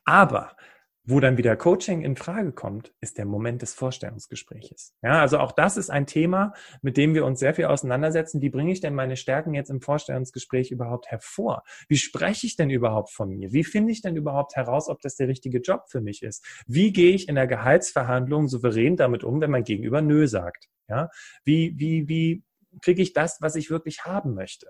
Aber 0.06 0.56
wo 1.04 1.20
dann 1.20 1.38
wieder 1.38 1.56
Coaching 1.56 2.04
in 2.04 2.16
Frage 2.16 2.52
kommt, 2.52 2.94
ist 3.02 3.18
der 3.18 3.26
Moment 3.26 3.62
des 3.62 3.74
Vorstellungsgespräches. 3.74 4.94
Ja, 5.02 5.20
also 5.22 5.40
auch 5.40 5.52
das 5.52 5.78
ist 5.78 5.90
ein 5.90 6.06
Thema, 6.06 6.54
mit 6.82 6.98
dem 6.98 7.16
wir 7.16 7.26
uns 7.26 7.40
sehr 7.40 7.56
viel 7.56 7.66
auseinandersetzen. 7.66 8.42
Wie 8.42 8.50
bringe 8.50 8.72
ich 8.72 8.82
denn 8.82 8.94
meine 8.94 9.18
Stärken 9.18 9.54
jetzt 9.54 9.70
im 9.70 9.82
Vorstellungsgespräch 9.82 10.70
überhaupt 10.70 11.08
hervor? 11.08 11.64
Wie 11.88 11.98
spreche 11.98 12.46
ich 12.46 12.56
denn 12.56 12.70
überhaupt 12.70 13.12
von 13.12 13.30
mir? 13.30 13.52
Wie 13.52 13.64
finde 13.64 13.92
ich 13.92 14.02
denn 14.02 14.16
überhaupt 14.16 14.56
heraus, 14.56 14.90
ob 14.90 15.02
das 15.02 15.16
der 15.16 15.28
richtige 15.28 15.60
Job 15.60 15.86
für 15.90 16.02
mich 16.02 16.22
ist? 16.22 16.46
Wie 16.68 16.94
gehe 16.94 17.14
ich 17.16 17.28
in 17.28 17.36
der 17.36 17.48
Gehaltsverhandlung 17.48 18.48
souverän 18.48 18.96
damit 18.96 19.24
um, 19.24 19.42
wenn 19.42 19.52
mein 19.52 19.64
Gegenüber 19.64 20.02
Nö 20.02 20.28
sagt? 20.28 20.70
Ja, 20.88 21.10
wie, 21.44 21.74
wie, 21.78 22.08
wie 22.08 22.44
kriege 22.82 23.02
ich 23.02 23.14
das, 23.14 23.42
was 23.42 23.56
ich 23.56 23.70
wirklich 23.70 24.06
haben 24.06 24.34
möchte? 24.34 24.68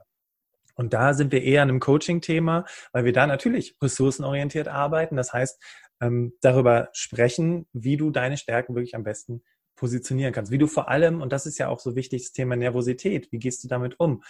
Und 0.76 0.94
da 0.94 1.14
sind 1.14 1.32
wir 1.32 1.44
eher 1.44 1.62
an 1.62 1.70
einem 1.70 1.80
Coaching-Thema, 1.80 2.66
weil 2.92 3.06
wir 3.06 3.14
da 3.14 3.28
natürlich 3.28 3.76
ressourcenorientiert 3.82 4.68
arbeiten. 4.68 5.16
Das 5.16 5.34
heißt, 5.34 5.62
ähm, 6.02 6.34
darüber 6.42 6.90
sprechen, 6.94 7.68
wie 7.72 7.96
du 7.96 8.10
deine 8.10 8.38
Stärken 8.38 8.76
wirklich 8.76 8.96
am 8.96 9.04
besten 9.04 9.44
positionieren 9.76 10.34
kannst. 10.34 10.52
Wie 10.52 10.58
du 10.58 10.68
vor 10.68 10.90
allem, 10.90 11.22
und 11.22 11.32
das 11.32 11.46
ist 11.46 11.58
ja 11.58 11.70
auch 11.70 11.80
so 11.80 11.96
wichtig, 11.96 12.24
das 12.24 12.32
Thema 12.34 12.56
Nervosität, 12.56 13.32
wie 13.32 13.40
gehst 13.40 13.64
du 13.64 13.68
damit 13.68 14.00
um? 14.00 14.24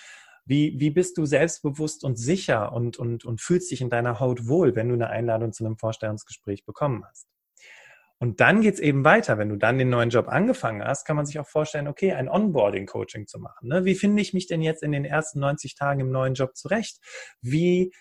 Wie, 0.45 0.79
wie 0.79 0.89
bist 0.89 1.17
du 1.17 1.25
selbstbewusst 1.25 2.03
und 2.03 2.17
sicher 2.17 2.73
und, 2.73 2.97
und, 2.97 3.25
und 3.25 3.41
fühlst 3.41 3.71
dich 3.71 3.81
in 3.81 3.89
deiner 3.89 4.19
Haut 4.19 4.47
wohl, 4.47 4.75
wenn 4.75 4.89
du 4.89 4.95
eine 4.95 5.09
Einladung 5.09 5.53
zu 5.53 5.65
einem 5.65 5.77
Vorstellungsgespräch 5.77 6.65
bekommen 6.65 7.03
hast? 7.07 7.27
Und 8.17 8.39
dann 8.39 8.61
geht's 8.61 8.79
eben 8.79 9.03
weiter. 9.03 9.39
Wenn 9.39 9.49
du 9.49 9.55
dann 9.55 9.79
den 9.79 9.89
neuen 9.89 10.11
Job 10.11 10.27
angefangen 10.27 10.83
hast, 10.83 11.05
kann 11.05 11.15
man 11.15 11.25
sich 11.25 11.39
auch 11.39 11.47
vorstellen, 11.47 11.87
okay, 11.87 12.13
ein 12.13 12.29
Onboarding-Coaching 12.29 13.25
zu 13.25 13.39
machen. 13.39 13.67
Ne? 13.67 13.83
Wie 13.83 13.95
finde 13.95 14.21
ich 14.21 14.33
mich 14.33 14.45
denn 14.45 14.61
jetzt 14.61 14.83
in 14.83 14.91
den 14.91 15.05
ersten 15.05 15.39
90 15.39 15.73
Tagen 15.73 16.01
im 16.01 16.11
neuen 16.11 16.35
Job 16.35 16.55
zurecht? 16.55 16.99
Wie 17.41 17.91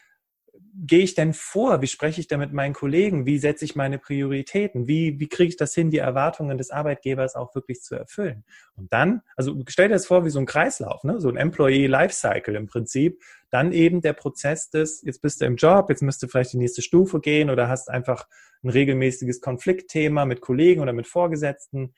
gehe 0.86 1.00
ich 1.00 1.14
denn 1.14 1.34
vor? 1.34 1.82
Wie 1.82 1.86
spreche 1.86 2.20
ich 2.20 2.28
denn 2.28 2.40
mit 2.40 2.52
meinen 2.52 2.72
Kollegen? 2.72 3.26
Wie 3.26 3.38
setze 3.38 3.64
ich 3.64 3.76
meine 3.76 3.98
Prioritäten? 3.98 4.86
Wie, 4.86 5.18
wie 5.20 5.28
kriege 5.28 5.48
ich 5.48 5.56
das 5.56 5.74
hin, 5.74 5.90
die 5.90 5.98
Erwartungen 5.98 6.58
des 6.58 6.70
Arbeitgebers 6.70 7.34
auch 7.34 7.54
wirklich 7.54 7.82
zu 7.82 7.94
erfüllen? 7.94 8.44
Und 8.76 8.92
dann, 8.92 9.22
also 9.36 9.62
stell 9.68 9.88
dir 9.88 9.94
das 9.94 10.06
vor 10.06 10.24
wie 10.24 10.30
so 10.30 10.38
ein 10.38 10.46
Kreislauf, 10.46 11.04
ne? 11.04 11.20
so 11.20 11.28
ein 11.28 11.36
Employee 11.36 11.86
Lifecycle 11.86 12.54
im 12.56 12.66
Prinzip. 12.66 13.22
Dann 13.50 13.72
eben 13.72 14.00
der 14.00 14.12
Prozess 14.12 14.70
des, 14.70 15.02
jetzt 15.02 15.22
bist 15.22 15.40
du 15.40 15.44
im 15.44 15.56
Job, 15.56 15.90
jetzt 15.90 16.02
müsst 16.02 16.22
du 16.22 16.28
vielleicht 16.28 16.52
die 16.52 16.58
nächste 16.58 16.82
Stufe 16.82 17.20
gehen 17.20 17.50
oder 17.50 17.68
hast 17.68 17.90
einfach 17.90 18.26
ein 18.62 18.70
regelmäßiges 18.70 19.40
Konfliktthema 19.40 20.24
mit 20.24 20.40
Kollegen 20.40 20.80
oder 20.80 20.92
mit 20.92 21.06
Vorgesetzten. 21.06 21.94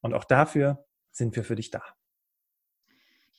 Und 0.00 0.14
auch 0.14 0.24
dafür 0.24 0.84
sind 1.10 1.36
wir 1.36 1.44
für 1.44 1.56
dich 1.56 1.70
da. 1.70 1.82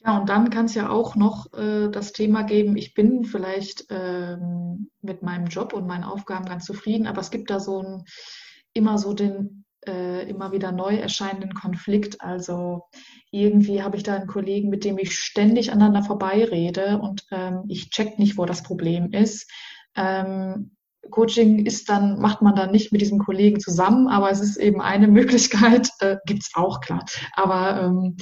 Ja, 0.05 0.17
und 0.17 0.29
dann 0.29 0.49
kann 0.49 0.65
es 0.65 0.75
ja 0.75 0.89
auch 0.89 1.15
noch 1.15 1.51
äh, 1.53 1.89
das 1.89 2.13
Thema 2.13 2.43
geben, 2.43 2.77
ich 2.77 2.93
bin 2.93 3.25
vielleicht 3.25 3.87
ähm, 3.89 4.89
mit 5.01 5.23
meinem 5.23 5.47
Job 5.47 5.73
und 5.73 5.87
meinen 5.87 6.05
Aufgaben 6.05 6.45
ganz 6.45 6.65
zufrieden, 6.65 7.05
aber 7.05 7.19
es 7.19 7.31
gibt 7.31 7.49
da 7.49 7.59
so 7.59 7.81
ein, 7.81 8.05
immer 8.73 8.97
so 8.97 9.13
den 9.13 9.65
äh, 9.85 10.29
immer 10.29 10.51
wieder 10.51 10.71
neu 10.71 10.95
erscheinenden 10.95 11.53
Konflikt. 11.53 12.21
Also 12.21 12.83
irgendwie 13.31 13.81
habe 13.83 13.97
ich 13.97 14.03
da 14.03 14.15
einen 14.15 14.27
Kollegen, 14.27 14.69
mit 14.69 14.83
dem 14.83 14.97
ich 14.97 15.15
ständig 15.15 15.71
aneinander 15.71 16.03
vorbeirede 16.03 16.99
und 16.99 17.25
ähm, 17.31 17.63
ich 17.67 17.89
check 17.89 18.19
nicht, 18.19 18.37
wo 18.37 18.45
das 18.45 18.63
Problem 18.63 19.11
ist. 19.11 19.49
Ähm, 19.95 20.75
Coaching 21.09 21.65
ist 21.65 21.89
dann, 21.89 22.19
macht 22.19 22.41
man 22.41 22.55
dann 22.55 22.71
nicht 22.71 22.91
mit 22.91 23.01
diesem 23.01 23.19
Kollegen 23.19 23.59
zusammen, 23.59 24.07
aber 24.07 24.29
es 24.29 24.41
ist 24.41 24.57
eben 24.57 24.81
eine 24.81 25.07
Möglichkeit, 25.19 25.89
äh, 25.99 26.17
gibt 26.25 26.43
es 26.43 26.51
auch 26.53 26.81
klar. 26.81 27.05
Aber 27.33 27.81
ähm, 27.81 28.17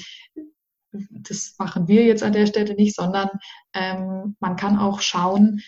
das 1.11 1.55
machen 1.57 1.87
wir 1.87 2.03
jetzt 2.05 2.23
an 2.23 2.33
der 2.33 2.47
Stelle 2.47 2.75
nicht, 2.75 2.95
sondern 2.95 3.29
ähm, 3.73 4.35
man 4.39 4.55
kann 4.55 4.77
auch 4.77 5.01
schauen 5.01 5.61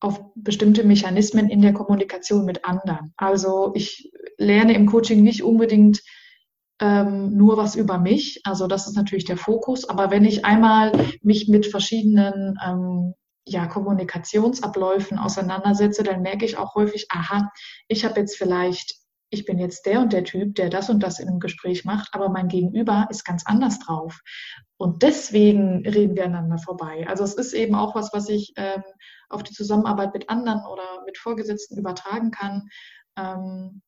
auf 0.00 0.20
bestimmte 0.34 0.84
Mechanismen 0.84 1.48
in 1.48 1.62
der 1.62 1.72
Kommunikation 1.72 2.44
mit 2.44 2.64
anderen. 2.64 3.14
Also 3.16 3.72
ich 3.74 4.12
lerne 4.36 4.74
im 4.74 4.86
Coaching 4.86 5.22
nicht 5.22 5.42
unbedingt 5.42 6.02
ähm, 6.80 7.36
nur 7.36 7.56
was 7.56 7.76
über 7.76 7.98
mich. 7.98 8.40
Also 8.44 8.66
das 8.66 8.86
ist 8.86 8.96
natürlich 8.96 9.24
der 9.24 9.36
Fokus. 9.36 9.88
Aber 9.88 10.10
wenn 10.10 10.24
ich 10.24 10.44
einmal 10.44 10.92
mich 11.22 11.48
mit 11.48 11.66
verschiedenen 11.66 12.58
ähm, 12.66 13.14
ja, 13.46 13.66
Kommunikationsabläufen 13.66 15.18
auseinandersetze, 15.18 16.02
dann 16.02 16.22
merke 16.22 16.44
ich 16.44 16.56
auch 16.56 16.74
häufig, 16.74 17.06
aha, 17.10 17.50
ich 17.88 18.04
habe 18.04 18.20
jetzt 18.20 18.36
vielleicht 18.36 19.03
ich 19.34 19.44
bin 19.44 19.58
jetzt 19.58 19.84
der 19.84 20.00
und 20.00 20.12
der 20.12 20.24
Typ, 20.24 20.54
der 20.54 20.70
das 20.70 20.88
und 20.88 21.02
das 21.02 21.18
in 21.18 21.28
einem 21.28 21.40
Gespräch 21.40 21.84
macht, 21.84 22.14
aber 22.14 22.28
mein 22.28 22.48
Gegenüber 22.48 23.06
ist 23.10 23.24
ganz 23.24 23.44
anders 23.44 23.78
drauf. 23.80 24.20
Und 24.76 25.02
deswegen 25.02 25.86
reden 25.86 26.16
wir 26.16 26.24
aneinander 26.24 26.58
vorbei. 26.58 27.04
Also 27.08 27.24
es 27.24 27.34
ist 27.34 27.52
eben 27.52 27.74
auch 27.74 27.94
was, 27.94 28.12
was 28.12 28.28
ich 28.28 28.52
ähm, 28.56 28.82
auf 29.28 29.42
die 29.42 29.52
Zusammenarbeit 29.52 30.14
mit 30.14 30.30
anderen 30.30 30.60
oder 30.64 31.04
mit 31.04 31.18
Vorgesetzten 31.18 31.76
übertragen 31.76 32.30
kann. 32.30 32.68
Ähm, 33.18 33.82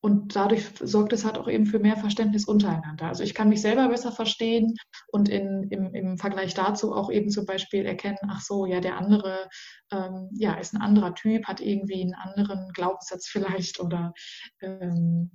und 0.00 0.36
dadurch 0.36 0.64
sorgt 0.80 1.12
es 1.12 1.24
halt 1.24 1.38
auch 1.38 1.48
eben 1.48 1.66
für 1.66 1.80
mehr 1.80 1.96
Verständnis 1.96 2.44
untereinander. 2.44 3.06
Also 3.06 3.24
ich 3.24 3.34
kann 3.34 3.48
mich 3.48 3.60
selber 3.60 3.88
besser 3.88 4.12
verstehen 4.12 4.74
und 5.08 5.28
in, 5.28 5.64
im, 5.70 5.92
im 5.92 6.18
Vergleich 6.18 6.54
dazu 6.54 6.94
auch 6.94 7.10
eben 7.10 7.30
zum 7.30 7.46
Beispiel 7.46 7.84
erkennen, 7.84 8.18
ach 8.28 8.40
so, 8.40 8.64
ja, 8.64 8.80
der 8.80 8.96
andere 8.96 9.48
ähm, 9.90 10.30
ja, 10.34 10.54
ist 10.54 10.74
ein 10.74 10.80
anderer 10.80 11.14
Typ, 11.14 11.46
hat 11.46 11.60
irgendwie 11.60 12.02
einen 12.02 12.14
anderen 12.14 12.70
Glaubenssatz 12.72 13.26
vielleicht 13.26 13.80
oder 13.80 14.12
ähm, 14.60 15.32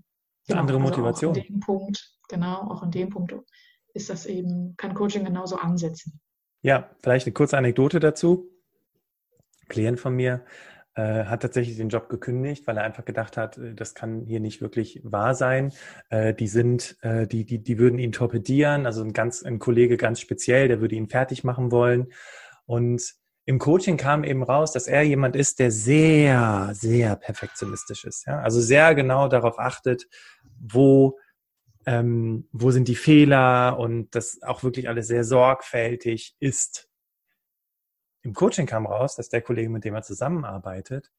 genau, 0.47 0.59
andere 0.61 0.79
Motivation. 0.79 1.31
Also 1.31 1.41
auch 1.41 1.45
in 1.45 1.53
dem 1.53 1.59
Punkt, 1.59 2.17
genau, 2.29 2.71
auch 2.71 2.83
in 2.83 2.91
dem 2.91 3.09
Punkt 3.09 3.35
ist 3.93 4.09
das 4.09 4.25
eben, 4.25 4.75
kann 4.77 4.93
Coaching 4.93 5.25
genauso 5.25 5.57
ansetzen. 5.57 6.21
Ja, 6.61 6.89
vielleicht 7.01 7.27
eine 7.27 7.33
kurze 7.33 7.57
Anekdote 7.57 7.99
dazu. 7.99 8.49
Klient 9.67 9.99
von 9.99 10.15
mir 10.15 10.45
äh, 10.95 11.25
hat 11.25 11.41
tatsächlich 11.41 11.77
den 11.77 11.89
Job 11.89 12.09
gekündigt, 12.09 12.67
weil 12.67 12.77
er 12.77 12.83
einfach 12.83 13.05
gedacht 13.05 13.37
hat, 13.37 13.57
äh, 13.57 13.73
das 13.73 13.95
kann 13.95 14.25
hier 14.25 14.39
nicht 14.39 14.61
wirklich 14.61 15.01
wahr 15.03 15.33
sein. 15.35 15.73
Äh, 16.09 16.33
die 16.33 16.47
sind, 16.47 16.97
äh, 17.01 17.27
die, 17.27 17.45
die, 17.45 17.63
die 17.63 17.79
würden 17.79 17.99
ihn 17.99 18.11
torpedieren, 18.11 18.85
also 18.85 19.03
ein 19.03 19.13
ganz, 19.13 19.43
ein 19.43 19.59
Kollege 19.59 19.97
ganz 19.97 20.19
speziell, 20.19 20.67
der 20.67 20.81
würde 20.81 20.95
ihn 20.95 21.09
fertig 21.09 21.43
machen 21.43 21.71
wollen. 21.71 22.13
Und 22.65 23.15
im 23.45 23.59
Coaching 23.59 23.97
kam 23.97 24.23
eben 24.23 24.43
raus, 24.43 24.71
dass 24.71 24.87
er 24.87 25.01
jemand 25.01 25.35
ist, 25.35 25.59
der 25.59 25.71
sehr, 25.71 26.69
sehr 26.73 27.15
perfektionistisch 27.15 28.05
ist. 28.05 28.25
Ja? 28.25 28.39
Also 28.39 28.61
sehr 28.61 28.95
genau 28.95 29.27
darauf 29.27 29.59
achtet, 29.59 30.07
wo, 30.59 31.17
ähm, 31.85 32.47
wo 32.51 32.71
sind 32.71 32.87
die 32.87 32.95
Fehler 32.95 33.77
und 33.79 34.15
das 34.15 34.41
auch 34.43 34.63
wirklich 34.63 34.87
alles 34.87 35.07
sehr 35.07 35.23
sorgfältig 35.23 36.35
ist 36.39 36.87
im 38.23 38.33
Coaching 38.33 38.65
kam 38.65 38.85
raus, 38.85 39.15
dass 39.15 39.29
der 39.29 39.41
Kollege, 39.41 39.69
mit 39.69 39.83
dem 39.83 39.93
er 39.93 40.01
zusammenarbeitet, 40.01 41.11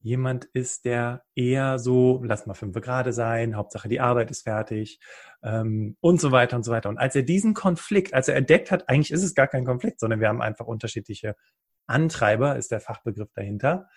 jemand 0.00 0.46
ist, 0.46 0.84
der 0.84 1.24
eher 1.34 1.78
so, 1.78 2.20
lass 2.24 2.46
mal 2.46 2.54
fünf 2.54 2.74
gerade 2.80 3.12
sein, 3.12 3.56
Hauptsache 3.56 3.88
die 3.88 4.00
Arbeit 4.00 4.30
ist 4.30 4.42
fertig 4.42 4.98
ähm, 5.42 5.96
und 6.00 6.20
so 6.20 6.32
weiter 6.32 6.56
und 6.56 6.64
so 6.64 6.72
weiter. 6.72 6.88
Und 6.88 6.98
als 6.98 7.14
er 7.14 7.22
diesen 7.22 7.54
Konflikt, 7.54 8.14
als 8.14 8.28
er 8.28 8.36
entdeckt 8.36 8.70
hat, 8.70 8.88
eigentlich 8.88 9.12
ist 9.12 9.22
es 9.22 9.34
gar 9.34 9.46
kein 9.46 9.64
Konflikt, 9.64 10.00
sondern 10.00 10.20
wir 10.20 10.28
haben 10.28 10.42
einfach 10.42 10.66
unterschiedliche 10.66 11.36
Antreiber, 11.86 12.56
ist 12.56 12.72
der 12.72 12.80
Fachbegriff 12.80 13.32
dahinter, 13.34 13.88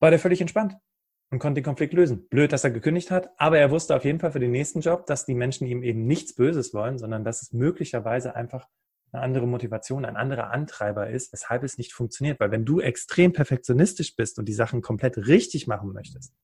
war 0.00 0.10
der 0.10 0.18
völlig 0.18 0.40
entspannt 0.40 0.76
und 1.30 1.38
konnte 1.38 1.60
den 1.60 1.64
Konflikt 1.64 1.94
lösen. 1.94 2.28
Blöd, 2.28 2.52
dass 2.52 2.64
er 2.64 2.70
gekündigt 2.70 3.10
hat, 3.10 3.30
aber 3.38 3.58
er 3.58 3.70
wusste 3.70 3.96
auf 3.96 4.04
jeden 4.04 4.20
Fall 4.20 4.32
für 4.32 4.40
den 4.40 4.52
nächsten 4.52 4.80
Job, 4.80 5.06
dass 5.06 5.24
die 5.24 5.34
Menschen 5.34 5.66
ihm 5.66 5.82
eben 5.82 6.06
nichts 6.06 6.34
Böses 6.34 6.74
wollen, 6.74 6.98
sondern 6.98 7.24
dass 7.24 7.42
es 7.42 7.52
möglicherweise 7.52 8.34
einfach 8.34 8.66
eine 9.12 9.22
andere 9.22 9.46
Motivation, 9.46 10.04
ein 10.04 10.16
anderer 10.16 10.50
Antreiber 10.50 11.08
ist, 11.08 11.32
weshalb 11.32 11.62
es 11.62 11.78
nicht 11.78 11.92
funktioniert. 11.92 12.40
Weil 12.40 12.50
wenn 12.50 12.64
du 12.64 12.80
extrem 12.80 13.32
perfektionistisch 13.32 14.16
bist 14.16 14.38
und 14.38 14.46
die 14.46 14.52
Sachen 14.52 14.82
komplett 14.82 15.16
richtig 15.16 15.66
machen 15.66 15.92
möchtest 15.92 16.34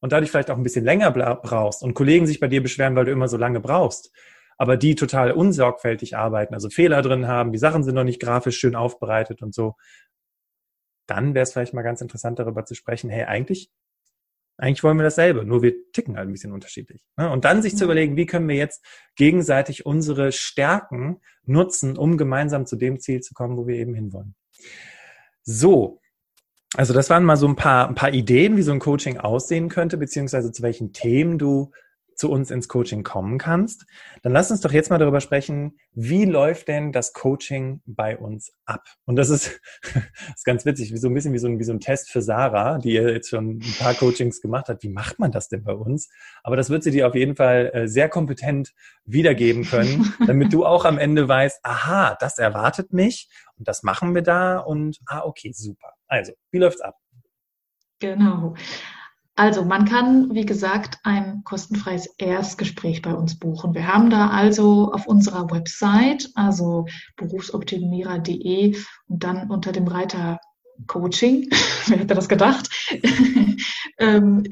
und 0.00 0.12
dadurch 0.12 0.30
vielleicht 0.30 0.50
auch 0.50 0.56
ein 0.56 0.62
bisschen 0.62 0.84
länger 0.84 1.10
brauchst 1.10 1.82
und 1.82 1.94
Kollegen 1.94 2.26
sich 2.26 2.40
bei 2.40 2.48
dir 2.48 2.62
beschweren, 2.62 2.94
weil 2.96 3.06
du 3.06 3.12
immer 3.12 3.28
so 3.28 3.36
lange 3.36 3.60
brauchst, 3.60 4.12
aber 4.58 4.76
die 4.76 4.94
total 4.94 5.32
unsorgfältig 5.32 6.16
arbeiten, 6.16 6.54
also 6.54 6.70
Fehler 6.70 7.02
drin 7.02 7.26
haben, 7.26 7.52
die 7.52 7.58
Sachen 7.58 7.82
sind 7.82 7.94
noch 7.94 8.04
nicht 8.04 8.20
grafisch 8.20 8.58
schön 8.58 8.76
aufbereitet 8.76 9.42
und 9.42 9.54
so, 9.54 9.74
dann 11.06 11.34
wäre 11.34 11.42
es 11.42 11.52
vielleicht 11.52 11.74
mal 11.74 11.82
ganz 11.82 12.00
interessant 12.00 12.38
darüber 12.38 12.64
zu 12.64 12.74
sprechen, 12.74 13.10
hey, 13.10 13.24
eigentlich 13.24 13.70
Eigentlich 14.56 14.84
wollen 14.84 14.98
wir 14.98 15.04
dasselbe, 15.04 15.44
nur 15.44 15.62
wir 15.62 15.74
ticken 15.92 16.16
halt 16.16 16.28
ein 16.28 16.32
bisschen 16.32 16.52
unterschiedlich. 16.52 17.04
Ne? 17.16 17.28
Und 17.30 17.44
dann 17.44 17.60
sich 17.60 17.76
zu 17.76 17.84
überlegen, 17.84 18.16
wie 18.16 18.26
können 18.26 18.48
wir 18.48 18.54
jetzt 18.54 18.84
gegenseitig 19.16 19.84
unsere 19.84 20.30
Stärken 20.30 21.20
nutzen, 21.44 21.96
um 21.96 22.16
gemeinsam 22.16 22.64
zu 22.64 22.76
dem 22.76 23.00
Ziel 23.00 23.20
zu 23.20 23.34
kommen, 23.34 23.56
wo 23.56 23.66
wir 23.66 23.76
eben 23.76 23.94
hinwollen. 23.94 24.36
So, 25.42 26.00
also 26.76 26.92
das 26.92 27.10
waren 27.10 27.24
mal 27.24 27.36
so 27.36 27.48
ein 27.48 27.56
paar, 27.56 27.88
ein 27.88 27.94
paar 27.94 28.12
Ideen, 28.12 28.56
wie 28.56 28.62
so 28.62 28.72
ein 28.72 28.80
Coaching 28.80 29.18
aussehen 29.18 29.68
könnte, 29.68 29.96
beziehungsweise 29.96 30.52
zu 30.52 30.62
welchen 30.62 30.92
Themen 30.92 31.38
du 31.38 31.72
zu 32.16 32.30
uns 32.30 32.50
ins 32.50 32.68
Coaching 32.68 33.02
kommen 33.02 33.38
kannst. 33.38 33.86
Dann 34.22 34.32
lass 34.32 34.50
uns 34.50 34.60
doch 34.60 34.72
jetzt 34.72 34.90
mal 34.90 34.98
darüber 34.98 35.20
sprechen, 35.20 35.78
wie 35.92 36.24
läuft 36.24 36.68
denn 36.68 36.92
das 36.92 37.12
Coaching 37.12 37.82
bei 37.86 38.16
uns 38.16 38.52
ab? 38.64 38.84
Und 39.04 39.16
das 39.16 39.30
ist, 39.30 39.60
das 39.82 40.02
ist 40.36 40.44
ganz 40.44 40.64
witzig, 40.64 40.92
wie 40.92 40.96
so 40.96 41.08
ein 41.08 41.14
bisschen 41.14 41.32
wie 41.32 41.38
so 41.38 41.48
ein, 41.48 41.58
wie 41.58 41.64
so 41.64 41.72
ein 41.72 41.80
Test 41.80 42.10
für 42.10 42.22
Sarah, 42.22 42.78
die 42.78 42.92
jetzt 42.92 43.28
schon 43.28 43.58
ein 43.58 43.74
paar 43.78 43.94
Coachings 43.94 44.40
gemacht 44.40 44.68
hat. 44.68 44.82
Wie 44.82 44.88
macht 44.88 45.18
man 45.18 45.32
das 45.32 45.48
denn 45.48 45.64
bei 45.64 45.74
uns? 45.74 46.08
Aber 46.42 46.56
das 46.56 46.70
wird 46.70 46.82
sie 46.82 46.90
dir 46.90 47.06
auf 47.08 47.14
jeden 47.14 47.36
Fall 47.36 47.70
äh, 47.72 47.88
sehr 47.88 48.08
kompetent 48.08 48.72
wiedergeben 49.04 49.64
können, 49.64 50.14
damit 50.26 50.52
du 50.52 50.64
auch 50.64 50.84
am 50.84 50.98
Ende 50.98 51.28
weißt, 51.28 51.60
aha, 51.62 52.16
das 52.18 52.38
erwartet 52.38 52.92
mich 52.92 53.28
und 53.56 53.68
das 53.68 53.82
machen 53.82 54.14
wir 54.14 54.22
da 54.22 54.58
und 54.58 54.98
ah, 55.06 55.22
okay, 55.24 55.52
super. 55.52 55.92
Also, 56.06 56.32
wie 56.50 56.58
läuft's 56.58 56.80
ab? 56.80 56.96
Genau. 58.00 58.54
Also 59.36 59.64
man 59.64 59.84
kann, 59.84 60.32
wie 60.32 60.46
gesagt, 60.46 60.98
ein 61.02 61.42
kostenfreies 61.44 62.06
Erstgespräch 62.18 63.02
bei 63.02 63.14
uns 63.14 63.38
buchen. 63.38 63.74
Wir 63.74 63.92
haben 63.92 64.08
da 64.08 64.28
also 64.28 64.92
auf 64.92 65.06
unserer 65.06 65.50
Website, 65.50 66.30
also 66.34 66.86
berufsoptimierer.de 67.16 68.76
und 69.08 69.24
dann 69.24 69.50
unter 69.50 69.72
dem 69.72 69.88
Reiter 69.88 70.38
Coaching, 70.86 71.48
wer 71.86 71.98
hätte 71.98 72.14
das 72.14 72.28
gedacht, 72.28 72.68
ähm, 73.98 74.44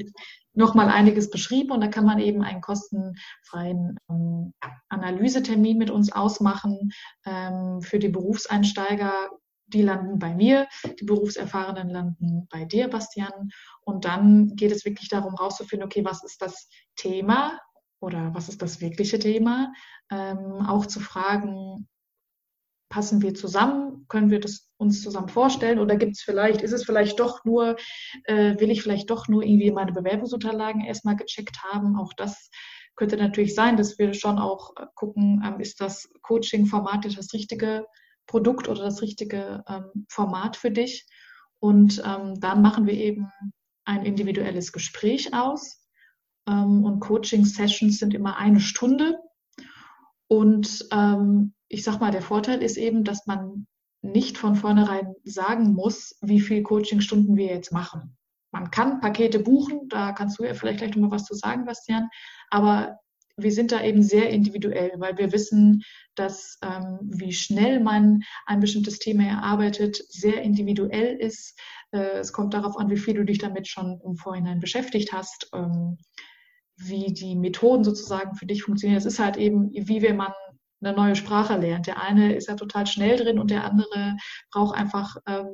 nochmal 0.53 0.89
einiges 0.89 1.29
beschrieben 1.29 1.71
und 1.71 1.81
da 1.81 1.87
kann 1.87 2.05
man 2.05 2.19
eben 2.19 2.43
einen 2.43 2.61
kostenfreien 2.61 3.97
ähm, 4.09 4.53
Analysetermin 4.89 5.77
mit 5.77 5.91
uns 5.91 6.11
ausmachen. 6.11 6.91
Ähm, 7.25 7.81
für 7.81 7.99
die 7.99 8.09
Berufseinsteiger 8.09 9.29
die 9.67 9.81
landen 9.81 10.19
bei 10.19 10.33
mir, 10.33 10.67
die 10.99 11.05
Berufserfahrenen 11.05 11.89
landen 11.89 12.47
bei 12.49 12.65
dir, 12.65 12.89
Bastian. 12.89 13.49
Und 13.81 14.05
dann 14.05 14.55
geht 14.55 14.71
es 14.71 14.85
wirklich 14.85 15.09
darum, 15.09 15.35
rauszufinden, 15.35 15.85
okay, 15.85 16.03
was 16.05 16.23
ist 16.23 16.41
das 16.41 16.69
Thema 16.95 17.59
oder 17.99 18.33
was 18.33 18.49
ist 18.49 18.61
das 18.61 18.81
wirkliche 18.81 19.19
Thema? 19.19 19.73
Ähm, 20.11 20.65
auch 20.67 20.85
zu 20.85 20.99
fragen, 20.99 21.87
passen 22.89 23.23
wir 23.23 23.33
zusammen? 23.33 24.05
Können 24.07 24.29
wir 24.29 24.39
das 24.39 24.69
uns 24.77 25.01
zusammen 25.01 25.29
vorstellen? 25.29 25.79
Oder 25.79 25.95
gibt 25.95 26.11
es 26.13 26.21
vielleicht, 26.21 26.61
ist 26.61 26.73
es 26.73 26.83
vielleicht 26.83 27.19
doch 27.19 27.43
nur, 27.43 27.75
äh, 28.25 28.59
will 28.59 28.69
ich 28.69 28.83
vielleicht 28.83 29.09
doch 29.09 29.27
nur 29.27 29.43
irgendwie 29.43 29.71
meine 29.71 29.93
Bewerbungsunterlagen 29.93 30.81
erstmal 30.81 31.15
gecheckt 31.15 31.63
haben? 31.63 31.97
Auch 31.97 32.13
das 32.13 32.51
könnte 32.95 33.17
natürlich 33.17 33.55
sein, 33.55 33.77
dass 33.77 33.97
wir 33.97 34.13
schon 34.13 34.37
auch 34.37 34.75
äh, 34.77 34.85
gucken, 34.93 35.41
ähm, 35.43 35.59
ist 35.59 35.81
das 35.81 36.07
Coaching-Format 36.21 37.05
das 37.05 37.33
richtige 37.33 37.87
Produkt 38.27 38.67
oder 38.67 38.83
das 38.83 39.01
richtige 39.01 39.63
ähm, 39.67 40.05
Format 40.09 40.55
für 40.55 40.71
dich. 40.71 41.05
Und 41.59 42.01
ähm, 42.05 42.39
dann 42.39 42.61
machen 42.61 42.85
wir 42.85 42.93
eben 42.93 43.29
ein 43.85 44.05
individuelles 44.05 44.71
Gespräch 44.71 45.33
aus. 45.33 45.81
Ähm, 46.47 46.83
und 46.83 46.99
Coaching-Sessions 46.99 47.99
sind 47.99 48.13
immer 48.13 48.37
eine 48.37 48.59
Stunde. 48.59 49.17
Und 50.27 50.87
ähm, 50.91 51.53
ich 51.67 51.83
sag 51.83 51.99
mal, 51.99 52.11
der 52.11 52.21
Vorteil 52.21 52.61
ist 52.61 52.77
eben, 52.77 53.03
dass 53.03 53.25
man 53.25 53.67
nicht 54.01 54.37
von 54.37 54.55
vornherein 54.55 55.15
sagen 55.23 55.73
muss, 55.73 56.17
wie 56.21 56.41
viele 56.41 56.63
Coachingstunden 56.63 57.37
wir 57.37 57.47
jetzt 57.47 57.71
machen. 57.71 58.17
Man 58.51 58.69
kann 58.69 58.99
Pakete 58.99 59.39
buchen, 59.39 59.87
da 59.89 60.11
kannst 60.11 60.37
du 60.37 60.43
ja 60.43 60.53
vielleicht 60.53 60.79
gleich 60.79 60.95
nochmal 60.95 61.11
was 61.11 61.25
zu 61.25 61.33
sagen, 61.33 61.65
Bastian, 61.65 62.09
aber 62.49 62.99
wir 63.37 63.51
sind 63.51 63.71
da 63.71 63.83
eben 63.83 64.03
sehr 64.03 64.29
individuell, 64.29 64.91
weil 64.97 65.17
wir 65.17 65.31
wissen, 65.31 65.83
dass 66.15 66.57
ähm, 66.63 66.99
wie 67.01 67.33
schnell 67.33 67.79
man 67.79 68.23
ein 68.45 68.59
bestimmtes 68.59 68.99
Thema 68.99 69.23
erarbeitet, 69.23 69.97
sehr 70.09 70.41
individuell 70.41 71.15
ist. 71.15 71.59
Äh, 71.91 72.19
es 72.19 72.31
kommt 72.31 72.53
darauf 72.53 72.77
an, 72.77 72.89
wie 72.89 72.97
viel 72.97 73.15
du 73.15 73.23
dich 73.23 73.39
damit 73.39 73.67
schon 73.67 73.99
im 74.05 74.15
Vorhinein 74.17 74.59
beschäftigt 74.59 75.13
hast, 75.13 75.49
ähm, 75.53 75.97
wie 76.77 77.13
die 77.13 77.35
Methoden 77.35 77.83
sozusagen 77.83 78.35
für 78.35 78.45
dich 78.45 78.63
funktionieren. 78.63 78.97
Es 78.97 79.05
ist 79.05 79.19
halt 79.19 79.37
eben, 79.37 79.71
wie 79.71 80.01
wenn 80.01 80.17
man 80.17 80.33
eine 80.81 80.95
neue 80.95 81.15
Sprache 81.15 81.57
lernt. 81.57 81.87
Der 81.87 82.01
eine 82.01 82.35
ist 82.35 82.49
ja 82.49 82.55
total 82.55 82.85
schnell 82.87 83.17
drin 83.17 83.39
und 83.39 83.51
der 83.51 83.63
andere 83.63 84.15
braucht 84.51 84.75
einfach 84.75 85.15
ähm, 85.27 85.47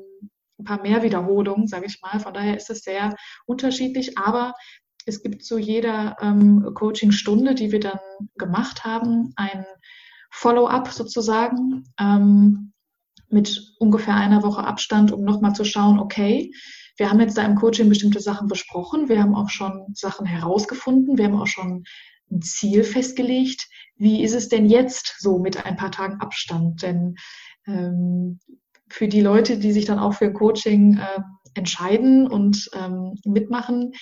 ein 0.60 0.66
paar 0.66 0.82
mehr 0.82 1.04
Wiederholungen, 1.04 1.68
sage 1.68 1.86
ich 1.86 2.02
mal. 2.02 2.20
Von 2.20 2.34
daher 2.34 2.58
ist 2.58 2.70
es 2.70 2.82
sehr 2.82 3.16
unterschiedlich, 3.46 4.18
aber 4.18 4.54
es 5.10 5.22
gibt 5.22 5.44
zu 5.44 5.58
jeder 5.58 6.16
ähm, 6.22 6.72
Coaching-Stunde, 6.74 7.56
die 7.56 7.72
wir 7.72 7.80
dann 7.80 8.00
gemacht 8.38 8.86
haben, 8.86 9.34
ein 9.36 9.66
Follow-up 10.32 10.90
sozusagen 10.90 11.84
ähm, 12.00 12.72
mit 13.30 13.76
ungefähr 13.80 14.16
einer 14.16 14.44
Woche 14.44 14.64
Abstand, 14.64 15.12
um 15.12 15.24
nochmal 15.24 15.54
zu 15.54 15.66
schauen, 15.66 16.00
okay, 16.00 16.52
wir 16.98 17.10
haben 17.10 17.20
jetzt 17.20 17.38
da 17.38 17.44
im 17.44 17.56
Coaching 17.56 17.90
bestimmte 17.90 18.20
Sachen 18.20 18.48
besprochen, 18.48 19.10
wir 19.10 19.22
haben 19.22 19.36
auch 19.36 19.50
schon 19.50 19.88
Sachen 19.94 20.26
herausgefunden, 20.26 21.18
wir 21.18 21.26
haben 21.26 21.40
auch 21.40 21.48
schon 21.48 21.84
ein 22.32 22.42
Ziel 22.42 22.84
festgelegt. 22.84 23.68
Wie 23.96 24.24
ist 24.24 24.34
es 24.34 24.50
denn 24.50 24.68
jetzt 24.68 25.16
so 25.20 25.40
mit 25.40 25.66
ein 25.66 25.78
paar 25.78 25.92
Tagen 25.92 26.22
Abstand? 26.22 26.82
Denn 26.84 27.16
ähm, 27.68 28.40
für 28.90 29.08
die 29.08 29.22
Leute, 29.22 29.58
die 29.58 29.72
sich 29.72 29.86
dann 29.86 30.00
auch 30.00 30.14
für 30.14 30.32
Coaching 30.32 30.98
äh, 30.98 31.22
entscheiden 31.54 32.28
und 32.28 32.70
ähm, 32.74 33.16
mitmachen, 33.26 33.94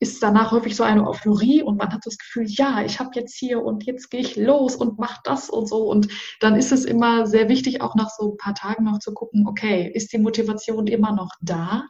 ist 0.00 0.22
danach 0.22 0.50
häufig 0.50 0.74
so 0.74 0.82
eine 0.82 1.06
Euphorie 1.06 1.62
und 1.62 1.76
man 1.76 1.92
hat 1.92 2.00
das 2.04 2.16
Gefühl, 2.16 2.46
ja, 2.46 2.82
ich 2.82 2.98
habe 2.98 3.10
jetzt 3.14 3.36
hier 3.36 3.62
und 3.62 3.84
jetzt 3.84 4.10
gehe 4.10 4.20
ich 4.20 4.34
los 4.34 4.74
und 4.74 4.98
mache 4.98 5.20
das 5.24 5.50
und 5.50 5.68
so. 5.68 5.88
Und 5.88 6.08
dann 6.40 6.56
ist 6.56 6.72
es 6.72 6.86
immer 6.86 7.26
sehr 7.26 7.50
wichtig, 7.50 7.82
auch 7.82 7.94
nach 7.94 8.08
so 8.08 8.32
ein 8.32 8.36
paar 8.38 8.54
Tagen 8.54 8.84
noch 8.84 8.98
zu 8.98 9.12
gucken, 9.12 9.46
okay, 9.46 9.90
ist 9.94 10.12
die 10.14 10.18
Motivation 10.18 10.86
immer 10.86 11.14
noch 11.14 11.32
da? 11.42 11.84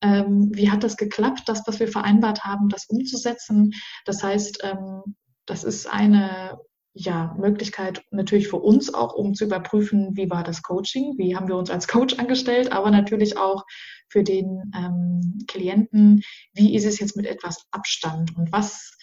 Ähm, 0.00 0.50
wie 0.54 0.70
hat 0.70 0.84
das 0.84 0.96
geklappt, 0.96 1.42
das, 1.46 1.62
was 1.66 1.80
wir 1.80 1.88
vereinbart 1.88 2.44
haben, 2.44 2.68
das 2.68 2.86
umzusetzen? 2.86 3.72
Das 4.04 4.22
heißt, 4.22 4.60
ähm, 4.62 5.16
das 5.44 5.64
ist 5.64 5.92
eine 5.92 6.58
ja, 6.98 7.34
Möglichkeit 7.38 8.02
natürlich 8.10 8.48
für 8.48 8.56
uns 8.56 8.92
auch, 8.92 9.12
um 9.14 9.34
zu 9.34 9.44
überprüfen, 9.44 10.16
wie 10.16 10.30
war 10.30 10.42
das 10.42 10.62
Coaching, 10.62 11.14
wie 11.18 11.36
haben 11.36 11.46
wir 11.46 11.56
uns 11.56 11.70
als 11.70 11.88
Coach 11.88 12.18
angestellt, 12.18 12.72
aber 12.72 12.90
natürlich 12.90 13.36
auch 13.36 13.64
für 14.08 14.24
den 14.24 14.72
ähm, 14.74 15.44
Klienten, 15.46 16.22
wie 16.54 16.74
ist 16.74 16.86
es 16.86 16.98
jetzt 16.98 17.14
mit 17.14 17.26
etwas 17.26 17.66
Abstand 17.70 18.34
und 18.36 18.50
was, 18.50 18.96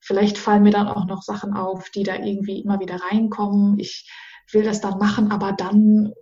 vielleicht 0.00 0.38
fallen 0.38 0.64
mir 0.64 0.72
dann 0.72 0.88
auch 0.88 1.06
noch 1.06 1.22
Sachen 1.22 1.54
auf, 1.54 1.88
die 1.90 2.02
da 2.02 2.16
irgendwie 2.16 2.60
immer 2.60 2.80
wieder 2.80 2.96
reinkommen. 2.96 3.78
Ich 3.78 4.10
will 4.50 4.64
das 4.64 4.80
dann 4.80 4.98
machen, 4.98 5.30
aber 5.30 5.52
dann, 5.52 6.12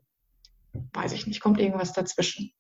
weiß 0.93 1.15
ich 1.15 1.27
nicht, 1.27 1.41
kommt 1.41 1.59
irgendwas 1.59 1.95
dazwischen. 1.95 2.53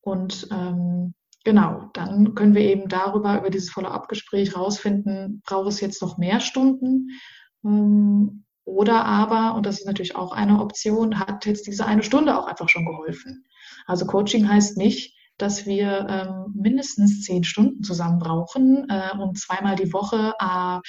Und 0.00 0.48
ähm, 0.50 1.12
genau, 1.44 1.90
dann 1.92 2.34
können 2.34 2.54
wir 2.54 2.62
eben 2.62 2.88
darüber, 2.88 3.38
über 3.38 3.50
dieses 3.50 3.70
Follow-up-Gespräch 3.70 4.56
rausfinden, 4.56 5.42
braucht 5.44 5.68
es 5.68 5.80
jetzt 5.82 6.00
noch 6.00 6.16
mehr 6.16 6.40
Stunden? 6.40 7.10
Ähm, 7.66 8.44
oder 8.64 9.04
aber, 9.04 9.54
und 9.54 9.64
das 9.64 9.78
ist 9.78 9.86
natürlich 9.86 10.16
auch 10.16 10.32
eine 10.32 10.60
Option, 10.60 11.20
hat 11.20 11.46
jetzt 11.46 11.66
diese 11.66 11.86
eine 11.86 12.02
Stunde 12.02 12.36
auch 12.36 12.46
einfach 12.46 12.68
schon 12.68 12.84
geholfen. 12.84 13.44
Also 13.86 14.06
Coaching 14.06 14.48
heißt 14.48 14.76
nicht, 14.76 15.14
dass 15.38 15.66
wir 15.66 16.06
ähm, 16.08 16.52
mindestens 16.54 17.22
zehn 17.22 17.44
Stunden 17.44 17.82
zusammen 17.82 18.18
brauchen 18.18 18.88
äh, 18.88 19.10
und 19.18 19.38
zweimal 19.38 19.76
die 19.76 19.92
Woche 19.92 20.34
äh, 20.40 20.80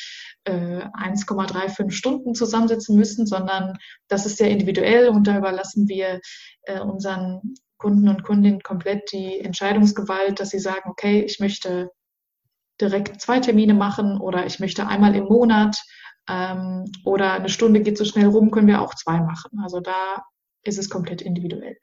1,35 0.49 1.91
Stunden 1.91 2.33
zusammensitzen 2.33 2.95
müssen, 2.95 3.27
sondern 3.27 3.77
das 4.07 4.25
ist 4.25 4.37
sehr 4.37 4.49
individuell 4.49 5.09
und 5.09 5.27
da 5.27 5.37
überlassen 5.37 5.87
wir 5.87 6.19
äh, 6.63 6.79
unseren 6.79 7.55
Kunden 7.77 8.07
und 8.07 8.23
Kundinnen 8.23 8.61
komplett 8.61 9.11
die 9.11 9.39
Entscheidungsgewalt, 9.39 10.39
dass 10.39 10.49
sie 10.49 10.59
sagen, 10.59 10.89
okay, 10.89 11.21
ich 11.21 11.39
möchte 11.39 11.91
direkt 12.79 13.21
zwei 13.21 13.39
Termine 13.39 13.73
machen 13.73 14.19
oder 14.19 14.45
ich 14.45 14.59
möchte 14.59 14.87
einmal 14.87 15.15
im 15.15 15.25
Monat 15.25 15.77
ähm, 16.29 16.91
oder 17.03 17.33
eine 17.33 17.49
Stunde 17.49 17.81
geht 17.81 17.97
so 17.97 18.05
schnell 18.05 18.27
rum, 18.27 18.51
können 18.51 18.67
wir 18.67 18.81
auch 18.81 18.95
zwei 18.95 19.19
machen. 19.19 19.59
Also 19.63 19.79
da 19.79 20.23
ist 20.63 20.77
es 20.77 20.89
komplett 20.89 21.21
individuell. 21.21 21.77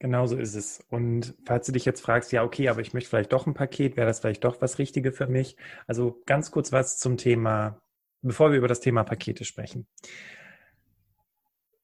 Genauso 0.00 0.36
ist 0.36 0.54
es. 0.54 0.84
Und 0.90 1.34
falls 1.44 1.66
du 1.66 1.72
dich 1.72 1.84
jetzt 1.84 2.00
fragst, 2.00 2.30
ja, 2.30 2.44
okay, 2.44 2.68
aber 2.68 2.80
ich 2.80 2.94
möchte 2.94 3.10
vielleicht 3.10 3.32
doch 3.32 3.46
ein 3.46 3.54
Paket, 3.54 3.96
wäre 3.96 4.06
das 4.06 4.20
vielleicht 4.20 4.44
doch 4.44 4.60
was 4.60 4.78
Richtige 4.78 5.10
für 5.10 5.26
mich? 5.26 5.56
Also 5.86 6.22
ganz 6.24 6.52
kurz 6.52 6.70
was 6.70 6.98
zum 6.98 7.16
Thema, 7.16 7.80
bevor 8.22 8.52
wir 8.52 8.58
über 8.58 8.68
das 8.68 8.80
Thema 8.80 9.02
Pakete 9.02 9.44
sprechen. 9.44 9.88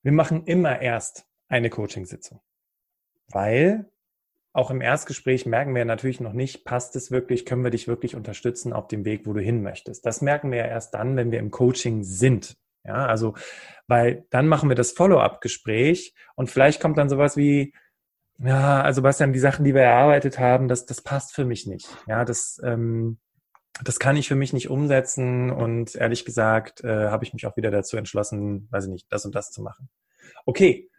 Wir 0.02 0.12
machen 0.12 0.44
immer 0.44 0.80
erst 0.80 1.26
eine 1.48 1.70
Coachingsitzung, 1.70 2.40
weil 3.28 3.90
auch 4.54 4.70
im 4.70 4.80
Erstgespräch 4.80 5.44
merken 5.44 5.74
wir 5.74 5.84
natürlich 5.84 6.20
noch 6.20 6.32
nicht, 6.32 6.64
passt 6.64 6.96
es 6.96 7.10
wirklich, 7.10 7.44
können 7.44 7.64
wir 7.64 7.70
dich 7.70 7.88
wirklich 7.88 8.14
unterstützen 8.16 8.72
auf 8.72 8.88
dem 8.88 9.04
Weg, 9.04 9.26
wo 9.26 9.34
du 9.34 9.40
hin 9.40 9.62
möchtest. 9.62 10.06
Das 10.06 10.22
merken 10.22 10.50
wir 10.50 10.58
ja 10.58 10.66
erst 10.66 10.94
dann, 10.94 11.16
wenn 11.16 11.30
wir 11.32 11.40
im 11.40 11.50
Coaching 11.50 12.04
sind. 12.04 12.56
Ja, 12.84 13.06
also, 13.06 13.34
weil 13.88 14.26
dann 14.30 14.46
machen 14.46 14.68
wir 14.68 14.76
das 14.76 14.92
Follow-up-Gespräch 14.92 16.14
und 16.36 16.50
vielleicht 16.50 16.80
kommt 16.80 16.98
dann 16.98 17.08
sowas 17.08 17.36
wie, 17.36 17.74
Ja, 18.38 18.82
also 18.82 19.02
Bastian, 19.02 19.32
die 19.32 19.38
Sachen, 19.38 19.64
die 19.64 19.74
wir 19.74 19.82
erarbeitet 19.82 20.38
haben, 20.38 20.68
das, 20.68 20.86
das 20.86 21.00
passt 21.02 21.34
für 21.34 21.44
mich 21.44 21.66
nicht. 21.66 21.88
Ja, 22.06 22.24
das, 22.24 22.60
ähm, 22.64 23.18
das 23.82 23.98
kann 23.98 24.16
ich 24.16 24.28
für 24.28 24.34
mich 24.36 24.52
nicht 24.52 24.70
umsetzen 24.70 25.50
und 25.50 25.94
ehrlich 25.96 26.24
gesagt 26.24 26.84
äh, 26.84 27.08
habe 27.08 27.24
ich 27.24 27.32
mich 27.32 27.46
auch 27.46 27.56
wieder 27.56 27.70
dazu 27.70 27.96
entschlossen, 27.96 28.68
weiß 28.70 28.84
ich 28.84 28.90
nicht, 28.90 29.12
das 29.12 29.24
und 29.24 29.34
das 29.34 29.50
zu 29.50 29.62
machen. 29.62 29.88
Okay, 30.46 30.90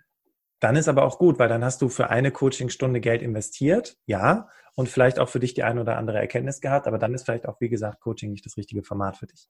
dann 0.65 0.77
ist 0.77 0.87
aber 0.87 1.05
auch 1.05 1.19
gut, 1.19 1.37
weil 1.37 1.47
dann 1.47 1.63
hast 1.63 1.83
du 1.83 1.89
für 1.89 2.09
eine 2.09 2.31
Coachingstunde 2.31 2.99
Geld 2.99 3.21
investiert, 3.21 3.97
ja, 4.07 4.49
und 4.75 4.89
vielleicht 4.89 5.19
auch 5.19 5.29
für 5.29 5.39
dich 5.39 5.53
die 5.53 5.63
eine 5.63 5.81
oder 5.81 5.97
andere 5.97 6.19
Erkenntnis 6.19 6.61
gehabt, 6.61 6.87
aber 6.87 6.99
dann 6.99 7.13
ist 7.13 7.23
vielleicht 7.23 7.47
auch, 7.47 7.59
wie 7.59 7.69
gesagt, 7.69 8.01
Coaching 8.01 8.31
nicht 8.31 8.45
das 8.45 8.57
richtige 8.57 8.83
Format 8.83 9.17
für 9.17 9.27
dich. 9.27 9.49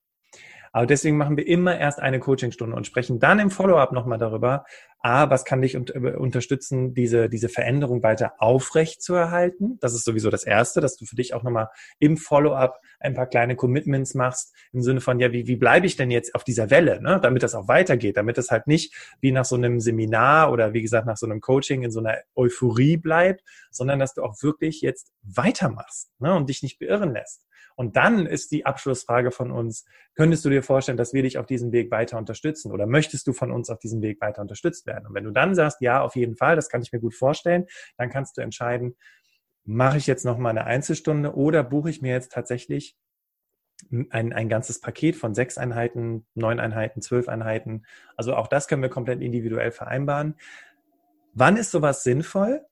Aber 0.71 0.85
deswegen 0.85 1.15
machen 1.15 1.37
wir 1.37 1.47
immer 1.47 1.77
erst 1.77 2.01
eine 2.01 2.19
Coachingstunde 2.19 2.75
und 2.75 2.85
sprechen 2.85 3.19
dann 3.19 3.39
im 3.39 3.49
Follow-up 3.49 3.93
nochmal 3.93 4.17
darüber, 4.17 4.65
A, 4.99 5.29
was 5.29 5.45
kann 5.45 5.61
dich 5.61 5.75
äh, 5.75 6.15
unterstützen, 6.17 6.93
diese, 6.93 7.29
diese 7.29 7.47
Veränderung 7.47 8.03
weiter 8.03 8.33
aufrecht 8.39 9.01
zu 9.01 9.13
erhalten. 9.13 9.77
Das 9.79 9.93
ist 9.93 10.03
sowieso 10.03 10.29
das 10.29 10.43
Erste, 10.43 10.81
dass 10.81 10.97
du 10.97 11.05
für 11.05 11.15
dich 11.15 11.33
auch 11.33 11.43
nochmal 11.43 11.69
im 11.99 12.17
Follow-up 12.17 12.81
ein 12.99 13.13
paar 13.13 13.27
kleine 13.27 13.55
Commitments 13.55 14.15
machst, 14.15 14.53
im 14.73 14.81
Sinne 14.81 14.99
von, 14.99 15.19
ja, 15.19 15.31
wie, 15.31 15.47
wie 15.47 15.55
bleibe 15.55 15.85
ich 15.85 15.95
denn 15.95 16.11
jetzt 16.11 16.33
auf 16.35 16.43
dieser 16.43 16.69
Welle, 16.71 17.01
ne? 17.01 17.19
damit 17.21 17.43
das 17.43 17.55
auch 17.55 17.67
weitergeht, 17.67 18.17
damit 18.17 18.37
es 18.37 18.51
halt 18.51 18.67
nicht 18.67 18.93
wie 19.21 19.31
nach 19.31 19.45
so 19.45 19.55
einem 19.55 19.79
Seminar 19.79 20.51
oder 20.51 20.73
wie 20.73 20.81
gesagt 20.81 21.05
nach 21.05 21.17
so 21.17 21.25
einem 21.25 21.39
Coaching 21.39 21.83
in 21.83 21.91
so 21.91 21.99
einer 21.99 22.17
Euphorie 22.35 22.97
bleibt, 22.97 23.43
sondern 23.71 23.99
dass 23.99 24.15
du 24.15 24.23
auch 24.23 24.41
wirklich 24.41 24.81
jetzt 24.81 25.13
weitermachst 25.25 26.11
ne? 26.19 26.33
und 26.35 26.49
dich 26.49 26.63
nicht 26.63 26.79
beirren 26.79 27.11
lässt. 27.11 27.45
Und 27.75 27.97
dann 27.97 28.25
ist 28.25 28.51
die 28.51 28.65
Abschlussfrage 28.65 29.31
von 29.31 29.51
uns, 29.51 29.85
könntest 30.15 30.45
du 30.45 30.49
dir 30.49 30.63
vorstellen, 30.63 30.97
dass 30.97 31.13
wir 31.13 31.23
dich 31.23 31.37
auf 31.37 31.45
diesem 31.45 31.71
Weg 31.73 31.91
weiter 31.91 32.17
unterstützen 32.17 32.71
oder 32.71 32.85
möchtest 32.85 33.27
du 33.27 33.33
von 33.33 33.51
uns 33.51 33.69
auf 33.69 33.79
diesem 33.79 34.01
Weg 34.01 34.21
weiter 34.21 34.41
unterstützt 34.41 34.85
werden? 34.85 35.07
Und 35.07 35.13
wenn 35.13 35.25
du 35.25 35.31
dann 35.31 35.55
sagst, 35.55 35.81
ja, 35.81 36.01
auf 36.01 36.15
jeden 36.15 36.37
Fall, 36.37 36.55
das 36.55 36.69
kann 36.69 36.81
ich 36.81 36.93
mir 36.93 36.99
gut 36.99 37.15
vorstellen, 37.15 37.65
dann 37.97 38.09
kannst 38.09 38.37
du 38.37 38.41
entscheiden, 38.41 38.95
mache 39.65 39.97
ich 39.97 40.07
jetzt 40.07 40.25
noch 40.25 40.37
mal 40.37 40.51
eine 40.51 40.65
Einzelstunde 40.65 41.35
oder 41.35 41.63
buche 41.63 41.89
ich 41.89 42.01
mir 42.01 42.13
jetzt 42.13 42.31
tatsächlich 42.31 42.95
ein, 44.09 44.31
ein 44.31 44.47
ganzes 44.47 44.79
Paket 44.79 45.17
von 45.17 45.33
sechs 45.33 45.57
Einheiten, 45.57 46.25
neun 46.33 46.59
Einheiten, 46.59 47.01
zwölf 47.01 47.27
Einheiten. 47.27 47.85
Also 48.15 48.35
auch 48.35 48.47
das 48.47 48.67
können 48.67 48.81
wir 48.81 48.89
komplett 48.89 49.21
individuell 49.21 49.71
vereinbaren. 49.71 50.35
Wann 51.33 51.57
ist 51.57 51.71
sowas 51.71 52.03
sinnvoll? 52.03 52.65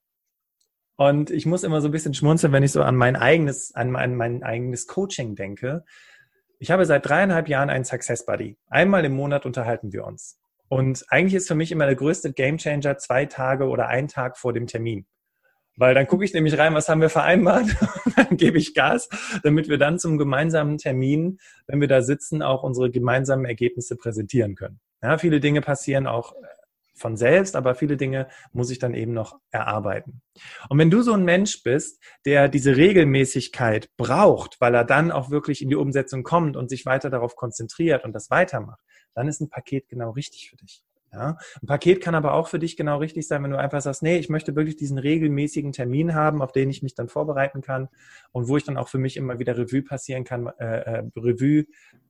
Und 1.10 1.32
ich 1.32 1.46
muss 1.46 1.64
immer 1.64 1.82
so 1.82 1.90
ein 1.90 1.92
bisschen 1.92 2.14
schmunzeln, 2.14 2.54
wenn 2.54 2.64
ich 2.64 2.72
so 2.72 2.82
an 2.82 2.96
mein 2.96 3.18
eigenes, 3.18 3.76
an 3.76 3.92
mein, 3.92 4.16
mein 4.16 4.42
eigenes 4.42 4.88
Coaching 4.88 5.36
denke. 5.36 5.84
Ich 6.60 6.72
habe 6.72 6.86
seit 6.86 7.06
dreieinhalb 7.06 7.50
Jahren 7.50 7.70
einen 7.70 7.84
Success 7.84 8.26
Buddy. 8.26 8.58
Einmal 8.70 9.04
im 9.04 9.14
Monat 9.14 9.46
unterhalten 9.46 9.92
wir 9.92 10.06
uns. 10.06 10.40
Und 10.70 11.04
eigentlich 11.10 11.34
ist 11.34 11.50
für 11.50 11.56
mich 11.56 11.74
immer 11.74 11.88
der 11.88 11.96
größte 11.96 12.32
Gamechanger 12.32 12.98
zwei 13.00 13.26
Tage 13.26 13.68
oder 13.68 13.88
ein 13.88 14.08
Tag 14.08 14.38
vor 14.38 14.54
dem 14.54 14.66
Termin. 14.66 15.06
Weil 15.76 15.94
dann 15.94 16.08
gucke 16.08 16.24
ich 16.24 16.34
nämlich 16.34 16.58
rein, 16.58 16.74
was 16.74 16.88
haben 16.88 17.02
wir 17.02 17.10
vereinbart, 17.10 17.66
dann 18.16 18.38
gebe 18.38 18.58
ich 18.58 18.74
Gas, 18.74 19.10
damit 19.44 19.68
wir 19.68 19.78
dann 19.78 20.00
zum 20.00 20.18
gemeinsamen 20.18 20.78
Termin, 20.78 21.38
wenn 21.68 21.82
wir 21.82 21.90
da 21.90 22.02
sitzen, 22.02 22.42
auch 22.42 22.64
unsere 22.64 22.90
gemeinsamen 22.92 23.44
Ergebnisse 23.44 23.98
präsentieren 23.98 24.56
können. 24.56 24.80
Ja, 25.02 25.18
viele 25.18 25.42
Dinge 25.42 25.60
passieren 25.60 26.08
auch 26.08 26.34
von 26.96 27.18
selbst, 27.18 27.56
aber 27.56 27.76
viele 27.76 27.98
Dinge 27.98 28.28
muss 28.52 28.70
ich 28.70 28.80
dann 28.80 28.94
eben 28.94 29.14
noch 29.14 29.40
erarbeiten. 29.52 30.22
Und 30.70 30.78
wenn 30.78 30.92
du 30.92 31.02
so 31.02 31.14
ein 31.14 31.24
Mensch 31.24 31.64
bist, 31.64 32.02
der 32.26 32.48
diese 32.50 32.78
Regelmäßigkeit 32.78 33.90
braucht, 33.98 34.60
weil 34.60 34.76
er 34.76 34.86
dann 34.86 35.12
auch 35.12 35.30
wirklich 35.30 35.62
in 35.62 35.70
die 35.70 35.76
Umsetzung 35.76 36.24
kommt 36.24 36.56
und 36.56 36.70
sich 36.70 36.86
weiter 36.86 37.10
darauf 37.10 37.36
konzentriert 37.36 38.04
und 38.04 38.14
das 38.14 38.30
weitermacht, 38.30 38.82
dann 39.16 39.28
ist 39.28 39.42
ein 39.42 39.50
Paket 39.50 39.88
genau 39.90 40.12
richtig 40.12 40.50
für 40.50 40.58
dich. 40.58 40.84
Ja, 41.14 41.38
ein 41.62 41.68
Paket 41.68 42.02
kann 42.02 42.16
aber 42.16 42.34
auch 42.34 42.48
für 42.48 42.58
dich 42.58 42.76
genau 42.76 42.98
richtig 42.98 43.28
sein, 43.28 43.44
wenn 43.44 43.52
du 43.52 43.60
einfach 43.60 43.82
sagst, 43.82 44.02
nee, 44.02 44.18
ich 44.18 44.30
möchte 44.30 44.56
wirklich 44.56 44.78
diesen 44.78 44.98
regelmäßigen 44.98 45.72
Termin 45.72 46.16
haben, 46.16 46.42
auf 46.42 46.52
den 46.52 46.72
ich 46.72 46.82
mich 46.82 46.96
dann 46.96 47.08
vorbereiten 47.08 47.62
kann 47.62 47.88
und 48.32 48.48
wo 48.48 48.58
ich 48.58 48.64
dann 48.64 48.78
auch 48.78 48.88
für 48.88 48.98
mich 48.98 49.16
immer 49.16 49.38
wieder 49.38 49.56
Revue 49.56 49.84
passieren 49.84 50.24
kann, 50.24 50.48
äh, 50.58 50.80
äh, 50.80 51.04
Revue 51.16 51.66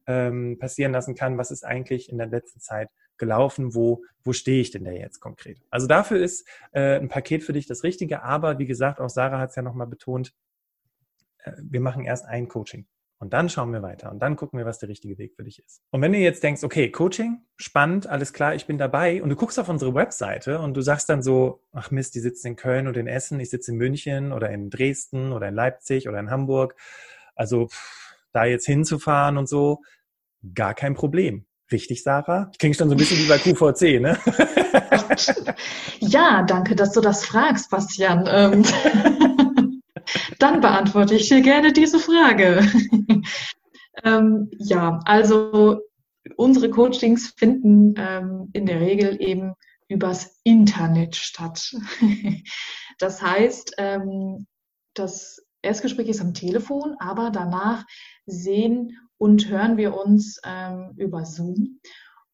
ähm, 0.08 0.58
passieren 0.58 0.94
lassen 0.94 1.16
kann, 1.16 1.38
was 1.38 1.52
ist 1.52 1.66
eigentlich 1.66 2.10
in 2.10 2.18
der 2.18 2.28
letzten 2.28 2.62
Zeit 2.62 2.90
gelaufen, 3.18 3.76
wo, 3.76 4.04
wo 4.24 4.32
stehe 4.32 4.62
ich 4.62 4.72
denn 4.72 4.86
da 4.86 4.92
jetzt 4.92 5.20
konkret? 5.20 5.62
Also 5.70 5.86
dafür 5.86 6.22
ist 6.22 6.48
äh, 6.72 6.98
ein 6.98 7.10
Paket 7.10 7.44
für 7.44 7.54
dich 7.54 7.68
das 7.68 7.84
Richtige, 7.84 8.24
aber 8.24 8.58
wie 8.58 8.66
gesagt, 8.66 9.02
auch 9.02 9.10
Sarah 9.10 9.40
hat 9.40 9.50
es 9.50 9.58
ja 9.58 9.64
nochmal 9.64 9.88
betont, 9.88 10.34
äh, 11.40 11.52
wir 11.62 11.82
machen 11.82 12.06
erst 12.06 12.26
ein 12.26 12.48
Coaching. 12.48 12.86
Und 13.24 13.32
dann 13.32 13.48
schauen 13.48 13.72
wir 13.72 13.82
weiter 13.82 14.12
und 14.12 14.20
dann 14.20 14.36
gucken 14.36 14.60
wir, 14.60 14.66
was 14.66 14.80
der 14.80 14.90
richtige 14.90 15.18
Weg 15.18 15.34
für 15.38 15.46
dich 15.46 15.58
ist. 15.58 15.82
Und 15.92 16.02
wenn 16.02 16.12
du 16.12 16.18
jetzt 16.18 16.44
denkst, 16.44 16.62
okay, 16.62 16.92
Coaching, 16.92 17.38
spannend, 17.56 18.06
alles 18.06 18.34
klar, 18.34 18.54
ich 18.54 18.66
bin 18.66 18.78
dabei 18.78 19.24
und 19.24 19.30
du 19.30 19.38
guckst 19.38 19.58
auf 19.60 19.70
unsere 19.70 19.96
Webseite 19.96 20.60
und 20.60 20.74
du 20.74 20.82
sagst 20.82 21.08
dann 21.08 21.24
so, 21.24 21.62
ach 21.72 21.90
Mist, 21.90 22.16
die 22.16 22.20
sitzen 22.20 22.48
in 22.48 22.56
Köln 22.58 22.86
oder 22.86 23.00
in 23.00 23.08
Essen, 23.08 23.40
ich 23.40 23.50
sitze 23.50 23.72
in 23.72 23.78
München 23.78 24.34
oder 24.34 24.50
in 24.50 24.70
Dresden 24.70 25.32
oder 25.32 25.48
in 25.48 25.56
Leipzig 25.56 26.10
oder 26.10 26.20
in 26.20 26.32
Hamburg. 26.32 26.76
Also 27.34 27.68
pff, 27.70 28.14
da 28.34 28.44
jetzt 28.44 28.66
hinzufahren 28.66 29.38
und 29.38 29.48
so, 29.48 29.84
gar 30.54 30.74
kein 30.74 30.94
Problem. 30.94 31.46
Richtig, 31.72 32.04
Sarah? 32.04 32.50
Ich 32.52 32.58
klinge 32.58 32.76
schon 32.76 32.90
so 32.90 32.96
ein 32.96 32.98
bisschen 32.98 33.20
wie 33.20 33.30
bei 33.30 33.38
QVC, 33.38 34.02
ne? 34.02 34.18
ja, 36.02 36.44
danke, 36.44 36.76
dass 36.76 36.92
du 36.92 37.00
das 37.00 37.24
fragst, 37.24 37.70
Bastian. 37.70 38.66
Dann 40.44 40.60
beantworte 40.60 41.16
ich 41.16 41.30
dir 41.30 41.40
gerne 41.40 41.72
diese 41.72 42.00
Frage. 42.00 42.68
ähm, 44.04 44.52
ja, 44.60 45.00
also 45.06 45.80
unsere 46.36 46.70
Coachings 46.70 47.34
finden 47.38 47.94
ähm, 47.96 48.50
in 48.52 48.66
der 48.66 48.82
Regel 48.82 49.22
eben 49.22 49.54
übers 49.88 50.42
Internet 50.44 51.16
statt. 51.16 51.74
das 53.00 53.22
heißt, 53.22 53.76
ähm, 53.78 54.46
das 54.94 55.42
Erstgespräch 55.62 56.10
ist 56.10 56.20
am 56.20 56.34
Telefon, 56.34 56.98
aber 57.00 57.30
danach 57.30 57.86
sehen 58.26 58.98
und 59.18 59.48
hören 59.48 59.78
wir 59.78 59.96
uns 59.96 60.42
ähm, 60.44 60.92
über 60.98 61.24
Zoom. 61.24 61.80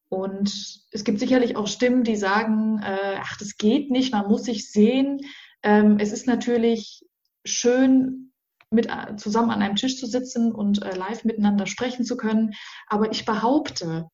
Und 0.08 0.52
es 0.90 1.04
gibt 1.04 1.20
sicherlich 1.20 1.54
auch 1.54 1.68
Stimmen, 1.68 2.02
die 2.02 2.16
sagen, 2.16 2.80
äh, 2.82 3.18
ach, 3.20 3.36
das 3.38 3.56
geht 3.56 3.92
nicht, 3.92 4.12
man 4.12 4.26
muss 4.26 4.42
sich 4.42 4.68
sehen. 4.68 5.20
Ähm, 5.62 5.98
es 6.00 6.10
ist 6.10 6.26
natürlich 6.26 7.04
schön, 7.44 8.32
mit, 8.70 8.86
äh, 8.86 9.16
zusammen 9.16 9.50
an 9.50 9.62
einem 9.62 9.76
Tisch 9.76 9.98
zu 9.98 10.06
sitzen 10.06 10.52
und 10.52 10.82
äh, 10.82 10.94
live 10.94 11.24
miteinander 11.24 11.66
sprechen 11.66 12.04
zu 12.04 12.16
können. 12.16 12.54
Aber 12.86 13.10
ich 13.10 13.24
behaupte, 13.24 14.08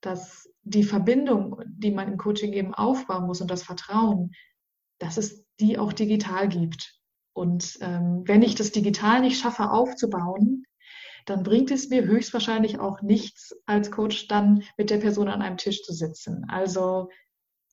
dass 0.00 0.48
die 0.62 0.84
Verbindung, 0.84 1.60
die 1.66 1.90
man 1.90 2.12
im 2.12 2.18
Coaching 2.18 2.52
eben 2.52 2.74
aufbauen 2.74 3.26
muss 3.26 3.40
und 3.40 3.50
das 3.50 3.62
Vertrauen, 3.62 4.32
dass 4.98 5.16
es 5.16 5.44
die 5.60 5.78
auch 5.78 5.92
digital 5.92 6.48
gibt. 6.48 6.94
Und 7.32 7.78
ähm, 7.80 8.22
wenn 8.24 8.42
ich 8.42 8.54
das 8.54 8.72
digital 8.72 9.20
nicht 9.20 9.40
schaffe 9.40 9.70
aufzubauen, 9.70 10.64
dann 11.26 11.42
bringt 11.42 11.70
es 11.70 11.90
mir 11.90 12.04
höchstwahrscheinlich 12.04 12.78
auch 12.78 13.02
nichts, 13.02 13.54
als 13.66 13.90
Coach 13.90 14.28
dann 14.28 14.62
mit 14.78 14.90
der 14.90 14.98
Person 14.98 15.28
an 15.28 15.42
einem 15.42 15.56
Tisch 15.56 15.82
zu 15.82 15.92
sitzen. 15.92 16.46
Also 16.48 17.10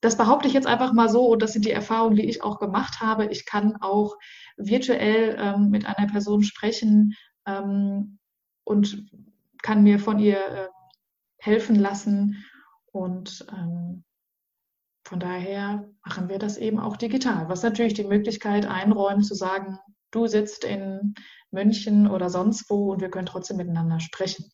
das 0.03 0.17
behaupte 0.17 0.49
ich 0.49 0.53
jetzt 0.53 0.67
einfach 0.67 0.91
mal 0.91 1.07
so 1.07 1.27
und 1.27 1.41
das 1.41 1.53
sind 1.53 1.63
die 1.63 1.71
Erfahrungen, 1.71 2.17
die 2.17 2.27
ich 2.27 2.43
auch 2.43 2.59
gemacht 2.59 2.99
habe. 2.99 3.27
Ich 3.27 3.45
kann 3.45 3.77
auch 3.77 4.17
virtuell 4.57 5.37
ähm, 5.39 5.69
mit 5.69 5.85
einer 5.85 6.11
Person 6.11 6.43
sprechen 6.43 7.15
ähm, 7.45 8.19
und 8.65 9.07
kann 9.61 9.81
mir 9.81 9.99
von 9.99 10.19
ihr 10.19 10.37
äh, 10.37 10.67
helfen 11.37 11.75
lassen 11.75 12.43
und 12.91 13.45
ähm, 13.49 14.03
von 15.05 15.21
daher 15.21 15.89
machen 16.05 16.27
wir 16.27 16.37
das 16.37 16.57
eben 16.57 16.81
auch 16.81 16.97
digital, 16.97 17.47
was 17.47 17.63
natürlich 17.63 17.93
die 17.93 18.03
Möglichkeit 18.03 18.65
einräumt 18.65 19.25
zu 19.25 19.35
sagen, 19.35 19.79
du 20.11 20.27
sitzt 20.27 20.65
in 20.65 21.15
München 21.49 22.09
oder 22.09 22.29
sonst 22.29 22.69
wo 22.69 22.91
und 22.91 22.99
wir 22.99 23.09
können 23.09 23.25
trotzdem 23.25 23.55
miteinander 23.55 24.01
sprechen. 24.01 24.51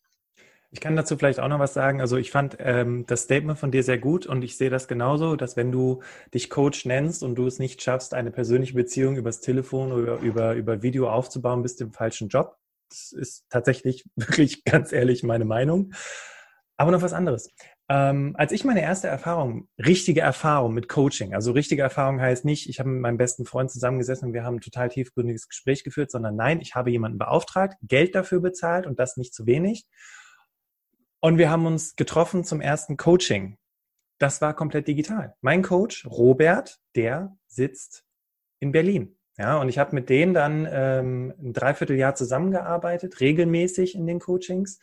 Ich 0.72 0.82
kann 0.82 0.96
dazu 0.96 1.18
vielleicht 1.18 1.40
auch 1.40 1.48
noch 1.48 1.58
was 1.58 1.74
sagen. 1.74 2.00
Also 2.00 2.18
ich 2.18 2.30
fand 2.30 2.58
ähm, 2.60 3.06
das 3.08 3.24
Statement 3.24 3.58
von 3.58 3.72
dir 3.72 3.82
sehr 3.82 3.98
gut 3.98 4.28
und 4.28 4.44
ich 4.44 4.56
sehe 4.56 4.70
das 4.70 4.88
genauso, 4.88 5.36
dass 5.36 5.58
wenn 5.58 5.72
du 5.72 6.04
dich 6.34 6.50
Coach 6.52 6.86
nennst 6.86 7.24
und 7.24 7.36
du 7.36 7.48
es 7.48 7.58
nicht 7.58 7.82
schaffst, 7.82 8.14
eine 8.14 8.30
persönliche 8.30 8.76
Beziehung 8.76 9.18
übers 9.18 9.42
Telefon 9.42 9.92
oder 9.92 10.18
über, 10.20 10.54
über 10.54 10.84
Video 10.84 11.10
aufzubauen, 11.10 11.64
bist 11.64 11.80
du 11.80 11.86
im 11.86 11.94
falschen 11.94 12.30
Job. 12.30 12.56
Das 12.90 13.12
ist 13.12 13.46
tatsächlich 13.50 14.06
wirklich 14.16 14.64
ganz 14.64 14.92
ehrlich 14.92 15.24
meine 15.24 15.46
Meinung. 15.46 15.92
Aber 16.78 16.92
noch 16.92 17.02
was 17.02 17.14
anderes. 17.14 17.50
Ähm, 17.90 18.36
als 18.38 18.52
ich 18.52 18.64
meine 18.64 18.84
erste 18.84 19.08
Erfahrung, 19.08 19.68
richtige 19.84 20.22
Erfahrung 20.22 20.76
mit 20.76 20.88
Coaching, 20.88 21.34
also 21.34 21.52
richtige 21.52 21.82
Erfahrung 21.82 22.22
heißt 22.22 22.46
nicht, 22.46 22.70
ich 22.70 22.80
habe 22.80 22.90
mit 22.90 23.02
meinem 23.02 23.18
besten 23.18 23.46
Freund 23.46 23.72
zusammengesessen 23.72 24.28
und 24.28 24.34
wir 24.36 24.44
haben 24.44 24.58
ein 24.58 24.62
total 24.62 24.90
tiefgründiges 24.90 25.50
Gespräch 25.50 25.84
geführt, 25.84 26.12
sondern 26.12 26.36
nein, 26.36 26.62
ich 26.62 26.76
habe 26.76 26.92
jemanden 26.92 27.18
beauftragt, 27.18 27.78
Geld 27.82 28.14
dafür 28.14 28.40
bezahlt 28.40 28.86
und 28.86 29.00
das 29.00 29.18
nicht 29.18 29.34
zu 29.34 29.48
wenig. 29.48 29.88
Und 31.22 31.38
wir 31.38 31.50
haben 31.50 31.66
uns 31.66 31.96
getroffen 31.96 32.44
zum 32.44 32.62
ersten 32.62 32.98
Coaching. 32.98 33.58
Das 34.20 34.42
war 34.42 34.54
komplett 34.54 34.88
digital. 34.88 35.36
Mein 35.42 35.62
Coach, 35.62 36.06
Robert, 36.06 36.80
der 36.96 37.38
sitzt 37.48 38.06
in 38.60 38.72
Berlin. 38.72 39.18
Ja, 39.38 39.58
und 39.60 39.70
ich 39.70 39.78
habe 39.80 39.96
mit 39.96 40.10
denen 40.10 40.34
dann 40.34 40.68
ähm, 40.70 41.34
ein 41.42 41.54
Dreivierteljahr 41.54 42.16
zusammengearbeitet, 42.16 43.22
regelmäßig 43.22 43.96
in 43.96 44.06
den 44.06 44.20
Coachings. 44.20 44.80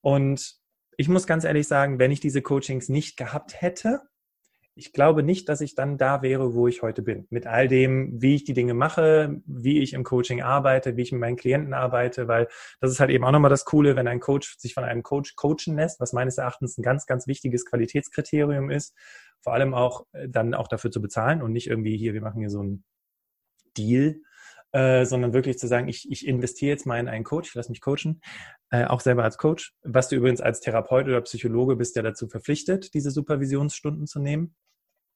Und 0.00 0.56
ich 0.96 1.08
muss 1.08 1.26
ganz 1.26 1.44
ehrlich 1.44 1.68
sagen, 1.68 1.98
wenn 2.00 2.10
ich 2.10 2.18
diese 2.20 2.42
Coachings 2.42 2.88
nicht 2.88 3.16
gehabt 3.16 3.60
hätte, 3.60 4.02
ich 4.76 4.92
glaube 4.92 5.22
nicht, 5.22 5.48
dass 5.48 5.60
ich 5.60 5.74
dann 5.74 5.98
da 5.98 6.22
wäre, 6.22 6.54
wo 6.54 6.66
ich 6.66 6.82
heute 6.82 7.02
bin. 7.02 7.26
Mit 7.30 7.46
all 7.46 7.68
dem, 7.68 8.20
wie 8.20 8.34
ich 8.34 8.44
die 8.44 8.54
Dinge 8.54 8.74
mache, 8.74 9.40
wie 9.46 9.80
ich 9.80 9.92
im 9.92 10.02
Coaching 10.02 10.42
arbeite, 10.42 10.96
wie 10.96 11.02
ich 11.02 11.12
mit 11.12 11.20
meinen 11.20 11.36
Klienten 11.36 11.74
arbeite, 11.74 12.26
weil 12.26 12.48
das 12.80 12.90
ist 12.90 13.00
halt 13.00 13.10
eben 13.10 13.24
auch 13.24 13.30
nochmal 13.30 13.50
das 13.50 13.64
Coole, 13.64 13.94
wenn 13.94 14.08
ein 14.08 14.20
Coach 14.20 14.58
sich 14.58 14.74
von 14.74 14.84
einem 14.84 15.02
Coach 15.02 15.36
coachen 15.36 15.76
lässt, 15.76 16.00
was 16.00 16.12
meines 16.12 16.38
Erachtens 16.38 16.76
ein 16.76 16.82
ganz, 16.82 17.06
ganz 17.06 17.26
wichtiges 17.28 17.64
Qualitätskriterium 17.66 18.70
ist, 18.70 18.96
vor 19.40 19.52
allem 19.52 19.74
auch 19.74 20.06
äh, 20.12 20.28
dann 20.28 20.54
auch 20.54 20.68
dafür 20.68 20.90
zu 20.90 21.00
bezahlen 21.00 21.40
und 21.40 21.52
nicht 21.52 21.68
irgendwie 21.68 21.96
hier, 21.96 22.14
wir 22.14 22.22
machen 22.22 22.40
hier 22.40 22.50
so 22.50 22.60
einen 22.60 22.84
Deal, 23.76 24.16
äh, 24.74 25.06
sondern 25.06 25.32
wirklich 25.32 25.56
zu 25.56 25.68
sagen, 25.68 25.86
ich, 25.86 26.10
ich 26.10 26.26
investiere 26.26 26.72
jetzt 26.72 26.84
mal 26.84 26.98
in 26.98 27.06
einen 27.06 27.22
Coach, 27.22 27.50
ich 27.50 27.54
lasse 27.54 27.70
mich 27.70 27.80
coachen, 27.80 28.20
äh, 28.70 28.84
auch 28.86 29.00
selber 29.00 29.22
als 29.22 29.38
Coach, 29.38 29.72
was 29.84 30.08
du 30.08 30.16
übrigens 30.16 30.40
als 30.40 30.58
Therapeut 30.58 31.06
oder 31.06 31.20
Psychologe 31.20 31.76
bist 31.76 31.94
ja 31.94 32.02
dazu 32.02 32.26
verpflichtet, 32.26 32.92
diese 32.92 33.12
Supervisionsstunden 33.12 34.08
zu 34.08 34.18
nehmen, 34.18 34.56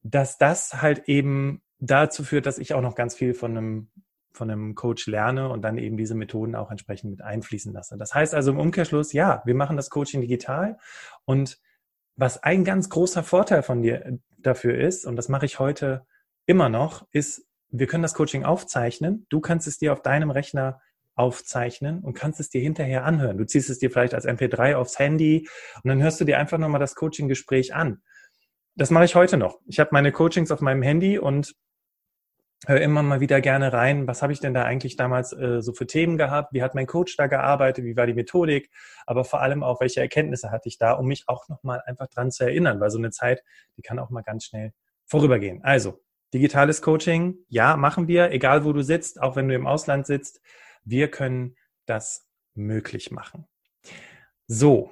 dass 0.03 0.39
das 0.39 0.81
halt 0.81 1.09
eben 1.09 1.61
dazu 1.81 2.23
führt, 2.23 2.47
dass 2.47 2.59
ich 2.59 2.73
auch 2.73 2.83
noch 2.83 2.95
ganz 2.95 3.17
viel 3.17 3.35
von 3.35 3.57
einem 3.57 3.91
von 4.33 4.49
einem 4.49 4.77
Coach 4.77 5.09
lerne 5.09 5.49
und 5.49 5.63
dann 5.63 5.79
eben 5.79 5.97
diese 5.97 6.15
Methoden 6.15 6.55
auch 6.55 6.71
entsprechend 6.71 7.11
mit 7.11 7.23
einfließen 7.23 7.73
lasse. 7.73 7.99
Das 7.99 8.15
heißt 8.15 8.37
also 8.37 8.53
im 8.53 8.61
Umkehrschluss, 8.61 9.13
ja, 9.13 9.43
wir 9.45 9.57
machen 9.57 9.77
das 9.77 9.91
Coaching 9.91 10.21
digital. 10.21 10.79
Und 11.25 11.59
was 12.15 12.41
ein 12.45 12.63
ganz 12.63 12.89
großer 12.89 13.25
Vorteil 13.25 13.65
von 13.65 13.83
dir 13.83 14.21
dafür 14.37 14.79
ist, 14.79 15.05
und 15.05 15.17
das 15.17 15.29
mache 15.29 15.47
ich 15.47 15.59
heute 15.59 16.07
immer 16.47 16.69
noch, 16.69 17.09
ist, 17.11 17.48
wir 17.71 17.87
können 17.87 18.03
das 18.03 18.15
Coaching 18.15 18.45
aufzeichnen. 18.45 19.27
Du 19.29 19.41
kannst 19.41 19.67
es 19.67 19.79
dir 19.79 19.93
auf 19.93 20.03
deinem 20.03 20.31
Rechner 20.31 20.81
aufzeichnen 21.15 22.01
und 22.01 22.15
kannst 22.15 22.39
es 22.41 22.49
dir 22.49 22.61
hinterher 22.61 23.05
anhören. 23.05 23.39
Du 23.39 23.45
ziehst 23.45 23.71
es 23.71 23.79
dir 23.79 23.91
vielleicht 23.91 24.15
als 24.15 24.27
MP3 24.27 24.77
aufs 24.77 24.99
Handy 24.99 25.49
und 25.83 25.89
dann 25.89 26.01
hörst 26.01 26.21
du 26.21 26.25
dir 26.25 26.39
einfach 26.39 26.59
nochmal 26.59 26.81
das 26.81 26.95
Coaching-Gespräch 26.95 27.75
an. 27.75 28.03
Das 28.77 28.91
mache 28.91 29.05
ich 29.05 29.17
heute 29.17 29.37
noch. 29.37 29.59
Ich 29.67 29.81
habe 29.81 29.91
meine 29.93 30.13
Coachings 30.13 30.53
auf 30.53 30.61
meinem 30.61 30.83
Handy 30.83 31.19
und 31.19 31.57
höre 32.67 32.81
immer 32.81 33.03
mal 33.03 33.21
wieder 33.21 33.41
gerne 33.41 33.73
rein, 33.73 34.07
was 34.07 34.23
habe 34.23 34.33
ich 34.33 34.41
denn 34.41 34.55
da 34.55 34.65
eigentlich 34.65 34.97
damals 34.97 35.33
äh, 35.33 35.61
so 35.63 35.73
für 35.73 35.87
Themen 35.87 36.17
gehabt, 36.17 36.53
wie 36.53 36.63
hat 36.63 36.75
mein 36.75 36.87
Coach 36.87 37.17
da 37.17 37.27
gearbeitet, 37.27 37.85
wie 37.85 37.97
war 37.97 38.07
die 38.07 38.15
Methodik, 38.15 38.71
aber 39.07 39.25
vor 39.25 39.41
allem 39.41 39.63
auch, 39.63 39.81
welche 39.81 40.01
Erkenntnisse 40.01 40.51
hatte 40.51 40.69
ich 40.69 40.79
da, 40.79 40.93
um 40.93 41.07
mich 41.07 41.25
auch 41.29 41.49
nochmal 41.49 41.83
einfach 41.87 42.09
dran 42.09 42.31
zu 42.31 42.45
erinnern, 42.45 42.81
weil 42.81 42.91
so 42.91 42.99
eine 42.99 43.11
Zeit, 43.11 43.43
die 43.77 43.83
kann 43.83 43.99
auch 43.99 44.11
mal 44.11 44.23
ganz 44.23 44.45
schnell 44.45 44.73
vorübergehen. 45.07 45.63
Also, 45.63 46.01
Digitales 46.35 46.83
Coaching, 46.83 47.39
ja, 47.49 47.77
machen 47.77 48.09
wir, 48.09 48.31
egal 48.33 48.65
wo 48.65 48.73
du 48.73 48.83
sitzt, 48.83 49.21
auch 49.21 49.37
wenn 49.37 49.49
du 49.49 49.55
im 49.55 49.67
Ausland 49.67 50.07
sitzt. 50.07 50.41
Wir 50.85 51.11
können 51.11 51.57
das 51.87 52.29
möglich 52.55 53.11
machen. 53.11 53.47
So, 54.47 54.91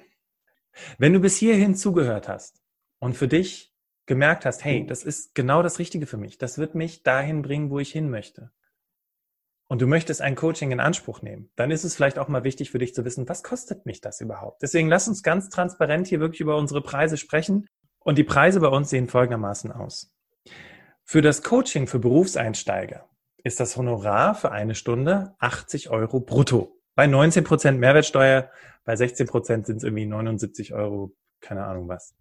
wenn 0.99 1.13
du 1.13 1.21
bis 1.21 1.37
hierhin 1.37 1.75
zugehört 1.75 2.29
hast 2.29 2.63
und 2.99 3.15
für 3.15 3.29
dich 3.29 3.75
gemerkt 4.07 4.47
hast, 4.47 4.65
hey, 4.65 4.87
das 4.87 5.03
ist 5.03 5.35
genau 5.35 5.63
das 5.63 5.79
Richtige 5.79 6.07
für 6.07 6.17
mich, 6.17 6.39
das 6.39 6.59
wird 6.59 6.75
mich 6.75 7.03
dahin 7.03 7.43
bringen, 7.43 7.71
wo 7.71 7.79
ich 7.79 7.91
hin 7.91 8.09
möchte. 8.09 8.51
Und 9.69 9.83
du 9.83 9.89
möchtest 9.89 10.23
ein 10.23 10.37
Coaching 10.37 10.71
in 10.71 10.79
Anspruch 10.79 11.23
nehmen, 11.23 11.51
dann 11.57 11.73
ist 11.73 11.83
es 11.83 11.97
vielleicht 11.97 12.19
auch 12.19 12.29
mal 12.29 12.45
wichtig 12.45 12.71
für 12.71 12.79
dich 12.79 12.95
zu 12.95 13.05
wissen, 13.05 13.29
was 13.29 13.43
kostet 13.43 13.85
mich 13.85 14.01
das 14.01 14.21
überhaupt? 14.21 14.63
Deswegen 14.63 14.89
lass 14.89 15.09
uns 15.09 15.25
ganz 15.25 15.49
transparent 15.49 16.07
hier 16.07 16.21
wirklich 16.21 16.41
über 16.41 16.57
unsere 16.57 16.83
Preise 16.83 17.17
sprechen. 17.17 17.67
Und 17.99 18.19
die 18.19 18.25
Preise 18.25 18.61
bei 18.61 18.69
uns 18.69 18.91
sehen 18.91 19.09
folgendermaßen 19.09 19.73
aus. 19.73 20.16
Für 21.09 21.23
das 21.23 21.45
Coaching 21.45 21.87
für 21.87 22.01
Berufseinsteiger 22.01 23.09
ist 23.45 23.61
das 23.61 23.77
Honorar 23.77 24.35
für 24.35 24.51
eine 24.51 24.75
Stunde 24.75 25.37
80 25.39 25.89
Euro 25.91 26.19
brutto. 26.19 26.81
Bei 26.97 27.07
19 27.07 27.45
Prozent 27.45 27.79
Mehrwertsteuer, 27.79 28.51
bei 28.85 28.97
16 28.97 29.29
Prozent 29.29 29.67
sind 29.67 29.77
es 29.77 29.85
irgendwie 29.85 30.05
79 30.05 30.75
Euro, 30.75 31.15
keine 31.41 31.65
Ahnung 31.65 31.87
was. 31.89 32.17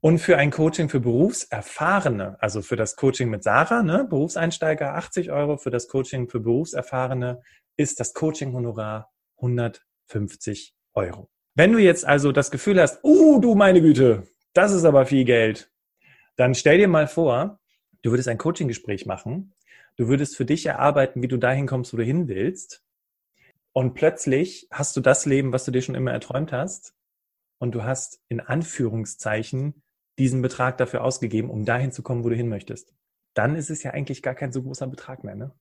Und 0.00 0.18
für 0.18 0.36
ein 0.36 0.50
Coaching 0.50 0.90
für 0.90 1.00
Berufserfahrene, 1.00 2.36
also 2.42 2.60
für 2.60 2.76
das 2.76 2.94
Coaching 2.94 3.30
mit 3.30 3.42
Sarah, 3.42 3.82
ne, 3.82 4.04
Berufseinsteiger 4.04 4.94
80 4.94 5.32
Euro, 5.32 5.56
für 5.56 5.70
das 5.70 5.88
Coaching 5.88 6.28
für 6.28 6.40
Berufserfahrene 6.40 7.40
ist 7.78 8.00
das 8.00 8.12
Coaching-Honorar 8.12 9.10
150 9.38 10.74
Euro. 10.92 11.30
Wenn 11.54 11.72
du 11.72 11.78
jetzt 11.78 12.04
also 12.04 12.32
das 12.32 12.50
Gefühl 12.50 12.78
hast, 12.78 13.02
uh, 13.02 13.40
du 13.40 13.54
meine 13.54 13.80
Güte, 13.80 14.24
das 14.52 14.72
ist 14.72 14.84
aber 14.84 15.06
viel 15.06 15.24
Geld, 15.24 15.72
dann 16.36 16.54
stell 16.54 16.76
dir 16.76 16.88
mal 16.88 17.08
vor, 17.08 17.60
Du 18.02 18.10
würdest 18.10 18.28
ein 18.28 18.38
Coaching-Gespräch 18.38 19.06
machen. 19.06 19.54
Du 19.96 20.08
würdest 20.08 20.36
für 20.36 20.44
dich 20.44 20.66
erarbeiten, 20.66 21.22
wie 21.22 21.28
du 21.28 21.36
dahin 21.36 21.66
kommst, 21.66 21.92
wo 21.92 21.96
du 21.96 22.02
hin 22.02 22.28
willst. 22.28 22.84
Und 23.72 23.94
plötzlich 23.94 24.68
hast 24.70 24.96
du 24.96 25.00
das 25.00 25.24
Leben, 25.24 25.52
was 25.52 25.64
du 25.64 25.70
dir 25.70 25.82
schon 25.82 25.94
immer 25.94 26.12
erträumt 26.12 26.52
hast. 26.52 26.94
Und 27.58 27.74
du 27.74 27.84
hast 27.84 28.20
in 28.28 28.40
Anführungszeichen 28.40 29.82
diesen 30.18 30.42
Betrag 30.42 30.78
dafür 30.78 31.04
ausgegeben, 31.04 31.48
um 31.48 31.64
dahin 31.64 31.92
zu 31.92 32.02
kommen, 32.02 32.24
wo 32.24 32.28
du 32.28 32.34
hin 32.34 32.48
möchtest. 32.48 32.92
Dann 33.34 33.54
ist 33.56 33.70
es 33.70 33.82
ja 33.82 33.92
eigentlich 33.92 34.22
gar 34.22 34.34
kein 34.34 34.52
so 34.52 34.62
großer 34.62 34.86
Betrag 34.88 35.24
mehr, 35.24 35.36
ne? 35.36 35.52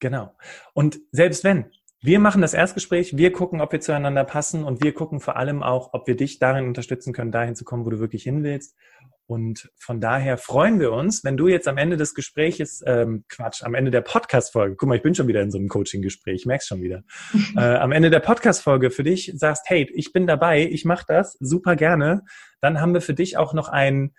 Genau. 0.00 0.34
Und 0.72 1.00
selbst 1.12 1.44
wenn, 1.44 1.70
wir 2.00 2.18
machen 2.18 2.42
das 2.42 2.54
Erstgespräch, 2.54 3.16
wir 3.16 3.32
gucken, 3.32 3.60
ob 3.60 3.72
wir 3.72 3.80
zueinander 3.80 4.24
passen 4.24 4.64
und 4.64 4.82
wir 4.82 4.92
gucken 4.92 5.20
vor 5.20 5.36
allem 5.36 5.62
auch, 5.62 5.94
ob 5.94 6.06
wir 6.06 6.16
dich 6.16 6.38
darin 6.38 6.66
unterstützen 6.66 7.12
können, 7.12 7.32
dahin 7.32 7.54
zu 7.56 7.64
kommen, 7.64 7.86
wo 7.86 7.90
du 7.90 7.98
wirklich 7.98 8.24
hin 8.24 8.42
willst. 8.42 8.76
Und 9.26 9.70
von 9.78 10.00
daher 10.00 10.36
freuen 10.36 10.80
wir 10.80 10.92
uns, 10.92 11.24
wenn 11.24 11.36
du 11.36 11.48
jetzt 11.48 11.66
am 11.66 11.78
Ende 11.78 11.96
des 11.96 12.14
Gespräches, 12.14 12.82
ähm, 12.86 13.24
Quatsch, 13.28 13.62
am 13.62 13.74
Ende 13.74 13.90
der 13.90 14.02
Podcast-Folge, 14.02 14.76
guck 14.76 14.88
mal, 14.88 14.96
ich 14.96 15.02
bin 15.02 15.14
schon 15.14 15.28
wieder 15.28 15.40
in 15.40 15.50
so 15.50 15.56
einem 15.56 15.68
Coaching-Gespräch, 15.68 16.44
merkst 16.44 16.68
schon 16.68 16.82
wieder, 16.82 17.04
äh, 17.56 17.76
am 17.76 17.92
Ende 17.92 18.10
der 18.10 18.20
Podcast-Folge 18.20 18.90
für 18.90 19.02
dich 19.02 19.32
sagst, 19.36 19.62
hey, 19.66 19.90
ich 19.94 20.12
bin 20.12 20.26
dabei, 20.26 20.62
ich 20.62 20.84
mache 20.84 21.06
das, 21.08 21.36
super 21.40 21.74
gerne, 21.74 22.22
dann 22.60 22.80
haben 22.80 22.92
wir 22.92 23.00
für 23.00 23.14
dich 23.14 23.38
auch 23.38 23.54
noch 23.54 23.68
einen 23.68 24.14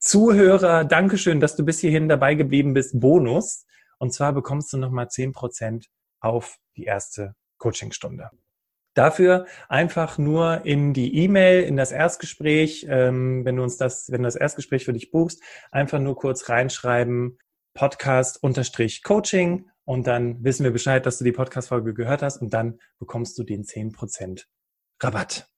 Zuhörer, 0.00 0.84
Dankeschön, 0.84 1.40
dass 1.40 1.56
du 1.56 1.64
bis 1.64 1.78
hierhin 1.78 2.08
dabei 2.08 2.34
geblieben 2.34 2.74
bist, 2.74 2.98
Bonus. 2.98 3.66
Und 3.98 4.14
zwar 4.14 4.32
bekommst 4.32 4.72
du 4.72 4.78
nochmal 4.78 5.08
zehn 5.08 5.32
Prozent 5.32 5.88
auf 6.20 6.56
die 6.76 6.84
erste 6.84 7.34
Coachingstunde. 7.58 8.30
Dafür 8.94 9.46
einfach 9.68 10.18
nur 10.18 10.64
in 10.64 10.92
die 10.92 11.16
E-Mail, 11.16 11.62
in 11.62 11.76
das 11.76 11.92
Erstgespräch, 11.92 12.86
ähm, 12.88 13.44
wenn 13.44 13.56
du 13.56 13.62
uns 13.62 13.76
das, 13.76 14.10
wenn 14.10 14.22
du 14.22 14.26
das 14.26 14.36
Erstgespräch 14.36 14.84
für 14.84 14.92
dich 14.92 15.10
buchst, 15.10 15.42
einfach 15.70 16.00
nur 16.00 16.16
kurz 16.16 16.48
reinschreiben, 16.48 17.38
Podcast-Coaching 17.74 19.70
und 19.84 20.06
dann 20.06 20.42
wissen 20.44 20.64
wir 20.64 20.72
Bescheid, 20.72 21.06
dass 21.06 21.18
du 21.18 21.24
die 21.24 21.32
Podcast-Folge 21.32 21.94
gehört 21.94 22.22
hast 22.22 22.42
und 22.42 22.52
dann 22.52 22.80
bekommst 22.98 23.38
du 23.38 23.44
den 23.44 23.64
10% 23.64 24.44
Rabatt. 25.00 25.48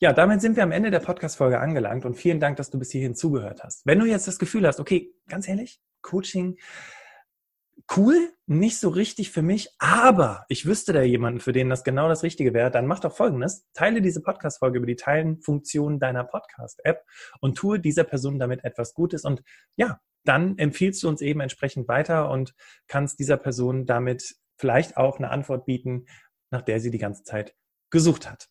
Ja, 0.00 0.12
damit 0.12 0.40
sind 0.40 0.56
wir 0.56 0.62
am 0.62 0.72
Ende 0.72 0.90
der 0.90 1.00
Podcast-Folge 1.00 1.60
angelangt 1.60 2.04
und 2.04 2.14
vielen 2.14 2.40
Dank, 2.40 2.56
dass 2.56 2.70
du 2.70 2.78
bis 2.78 2.90
hierhin 2.90 3.14
zugehört 3.14 3.62
hast. 3.62 3.86
Wenn 3.86 4.00
du 4.00 4.06
jetzt 4.06 4.26
das 4.26 4.38
Gefühl 4.38 4.66
hast, 4.66 4.80
okay, 4.80 5.14
ganz 5.28 5.48
ehrlich, 5.48 5.80
Coaching, 6.02 6.56
cool, 7.96 8.32
nicht 8.46 8.78
so 8.78 8.88
richtig 8.88 9.30
für 9.30 9.42
mich, 9.42 9.68
aber 9.78 10.44
ich 10.48 10.66
wüsste 10.66 10.92
da 10.92 11.02
jemanden, 11.02 11.40
für 11.40 11.52
den 11.52 11.70
das 11.70 11.84
genau 11.84 12.08
das 12.08 12.22
Richtige 12.22 12.54
wäre, 12.54 12.70
dann 12.70 12.86
mach 12.86 13.00
doch 13.00 13.14
Folgendes. 13.14 13.66
Teile 13.72 14.00
diese 14.02 14.22
Podcast-Folge 14.22 14.78
über 14.78 14.86
die 14.86 14.96
Teilen-Funktion 14.96 15.98
deiner 15.98 16.24
Podcast-App 16.24 17.02
und 17.40 17.56
tue 17.56 17.80
dieser 17.80 18.04
Person 18.04 18.38
damit 18.38 18.64
etwas 18.64 18.94
Gutes 18.94 19.24
und 19.24 19.42
ja, 19.76 20.00
dann 20.24 20.56
empfiehlst 20.56 21.02
du 21.02 21.08
uns 21.08 21.20
eben 21.20 21.40
entsprechend 21.40 21.88
weiter 21.88 22.30
und 22.30 22.54
kannst 22.88 23.18
dieser 23.18 23.36
Person 23.36 23.86
damit 23.86 24.36
vielleicht 24.56 24.96
auch 24.96 25.18
eine 25.18 25.30
Antwort 25.30 25.66
bieten, 25.66 26.06
nach 26.50 26.62
der 26.62 26.80
sie 26.80 26.90
die 26.90 26.98
ganze 26.98 27.24
Zeit 27.24 27.54
gesucht 27.90 28.30
hat 28.30 28.48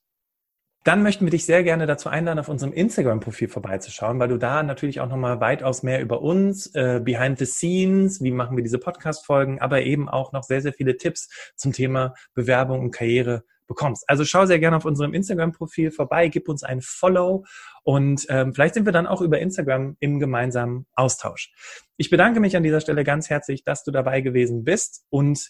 dann 0.83 1.01
möchten 1.01 1.25
wir 1.25 1.31
dich 1.31 1.45
sehr 1.45 1.63
gerne 1.63 1.85
dazu 1.85 2.09
einladen, 2.09 2.39
auf 2.39 2.49
unserem 2.49 2.73
Instagram-Profil 2.73 3.47
vorbeizuschauen, 3.47 4.19
weil 4.19 4.27
du 4.27 4.37
da 4.37 4.63
natürlich 4.63 4.99
auch 4.99 5.07
nochmal 5.07 5.39
weitaus 5.39 5.81
mehr 5.81 6.01
über 6.01 6.21
uns, 6.21 6.67
äh, 6.75 6.99
behind 7.03 7.39
the 7.39 7.45
scenes, 7.45 8.21
wie 8.21 8.31
machen 8.31 8.57
wir 8.57 8.63
diese 8.63 8.79
Podcast-Folgen, 8.79 9.61
aber 9.61 9.83
eben 9.83 10.09
auch 10.09 10.33
noch 10.33 10.43
sehr, 10.43 10.61
sehr 10.61 10.73
viele 10.73 10.97
Tipps 10.97 11.29
zum 11.55 11.71
Thema 11.71 12.13
Bewerbung 12.33 12.81
und 12.81 12.91
Karriere 12.91 13.43
bekommst. 13.65 14.03
Also 14.07 14.25
schau 14.25 14.45
sehr 14.45 14.59
gerne 14.59 14.75
auf 14.75 14.85
unserem 14.85 15.13
Instagram-Profil 15.13 15.91
vorbei, 15.91 16.27
gib 16.27 16.49
uns 16.49 16.63
ein 16.63 16.81
Follow 16.81 17.45
und 17.83 18.25
ähm, 18.29 18.53
vielleicht 18.53 18.73
sind 18.73 18.85
wir 18.85 18.91
dann 18.91 19.07
auch 19.07 19.21
über 19.21 19.39
Instagram 19.39 19.95
im 19.99 20.19
gemeinsamen 20.19 20.85
Austausch. 20.95 21.53
Ich 21.95 22.09
bedanke 22.09 22.41
mich 22.41 22.57
an 22.57 22.63
dieser 22.63 22.81
Stelle 22.81 23.05
ganz 23.05 23.29
herzlich, 23.29 23.63
dass 23.63 23.85
du 23.85 23.91
dabei 23.91 24.19
gewesen 24.19 24.65
bist 24.65 25.05
und 25.09 25.49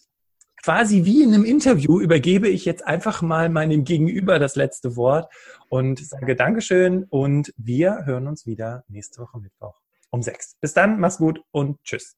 quasi 0.63 1.03
wie 1.05 1.23
in 1.23 1.33
einem 1.33 1.43
Interview 1.43 1.99
übergebe 1.99 2.47
ich 2.47 2.65
jetzt 2.65 2.85
einfach 2.87 3.21
mal 3.21 3.49
meinem 3.49 3.83
Gegenüber 3.83 4.39
das 4.39 4.55
letzte 4.55 4.95
Wort 4.95 5.31
und 5.69 5.99
sage 5.99 6.35
Dankeschön 6.35 7.03
und 7.09 7.53
wir 7.57 8.05
hören 8.05 8.27
uns 8.27 8.45
wieder 8.47 8.83
nächste 8.87 9.21
Woche 9.21 9.39
Mittwoch 9.39 9.79
um 10.09 10.21
sechs. 10.21 10.55
Bis 10.61 10.73
dann, 10.73 10.99
mach's 10.99 11.17
gut 11.17 11.41
und 11.51 11.83
tschüss. 11.83 12.15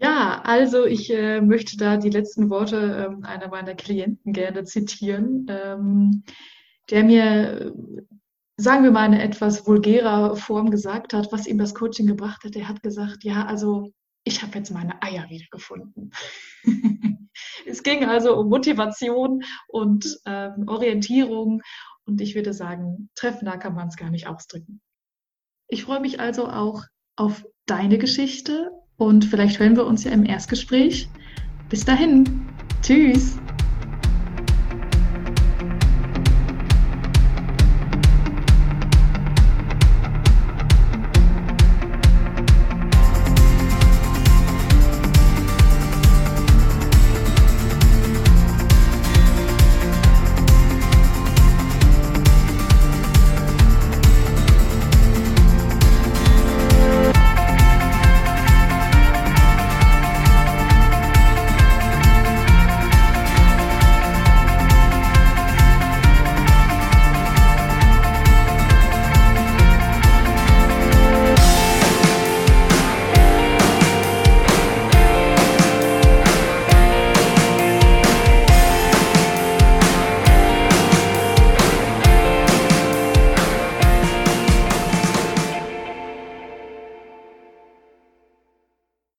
Ja, 0.00 0.42
also 0.44 0.84
ich 0.84 1.12
äh, 1.12 1.40
möchte 1.40 1.76
da 1.76 1.96
die 1.96 2.10
letzten 2.10 2.50
Worte 2.50 3.08
ähm, 3.08 3.24
einer 3.24 3.48
meiner 3.48 3.74
Klienten 3.74 4.32
gerne 4.32 4.64
zitieren, 4.64 5.46
ähm, 5.48 6.22
der 6.90 7.02
mir, 7.02 7.74
sagen 8.56 8.84
wir 8.84 8.90
mal, 8.90 9.04
eine 9.04 9.22
etwas 9.22 9.66
vulgärer 9.66 10.36
Form 10.36 10.70
gesagt 10.70 11.12
hat, 11.12 11.32
was 11.32 11.46
ihm 11.46 11.58
das 11.58 11.74
Coaching 11.74 12.06
gebracht 12.06 12.44
hat. 12.44 12.56
Er 12.56 12.68
hat 12.68 12.82
gesagt, 12.82 13.24
ja, 13.24 13.46
also 13.46 13.90
ich 14.24 14.42
habe 14.42 14.58
jetzt 14.58 14.70
meine 14.70 15.02
Eier 15.02 15.26
wiedergefunden. 15.30 16.12
es 17.66 17.82
ging 17.82 18.04
also 18.04 18.36
um 18.36 18.48
Motivation 18.48 19.42
und 19.68 20.18
ähm, 20.24 20.64
Orientierung 20.66 21.62
und 22.06 22.20
ich 22.20 22.34
würde 22.34 22.52
sagen, 22.52 23.10
treffender 23.14 23.58
kann 23.58 23.74
man 23.74 23.88
es 23.88 23.96
gar 23.96 24.10
nicht 24.10 24.28
ausdrücken. 24.28 24.80
Ich 25.68 25.84
freue 25.84 26.00
mich 26.00 26.20
also 26.20 26.48
auch 26.48 26.84
auf 27.16 27.44
deine 27.66 27.98
Geschichte 27.98 28.70
und 28.96 29.24
vielleicht 29.24 29.58
hören 29.58 29.76
wir 29.76 29.86
uns 29.86 30.04
ja 30.04 30.12
im 30.12 30.24
Erstgespräch. 30.24 31.08
Bis 31.68 31.84
dahin. 31.84 32.46
Tschüss. 32.82 33.38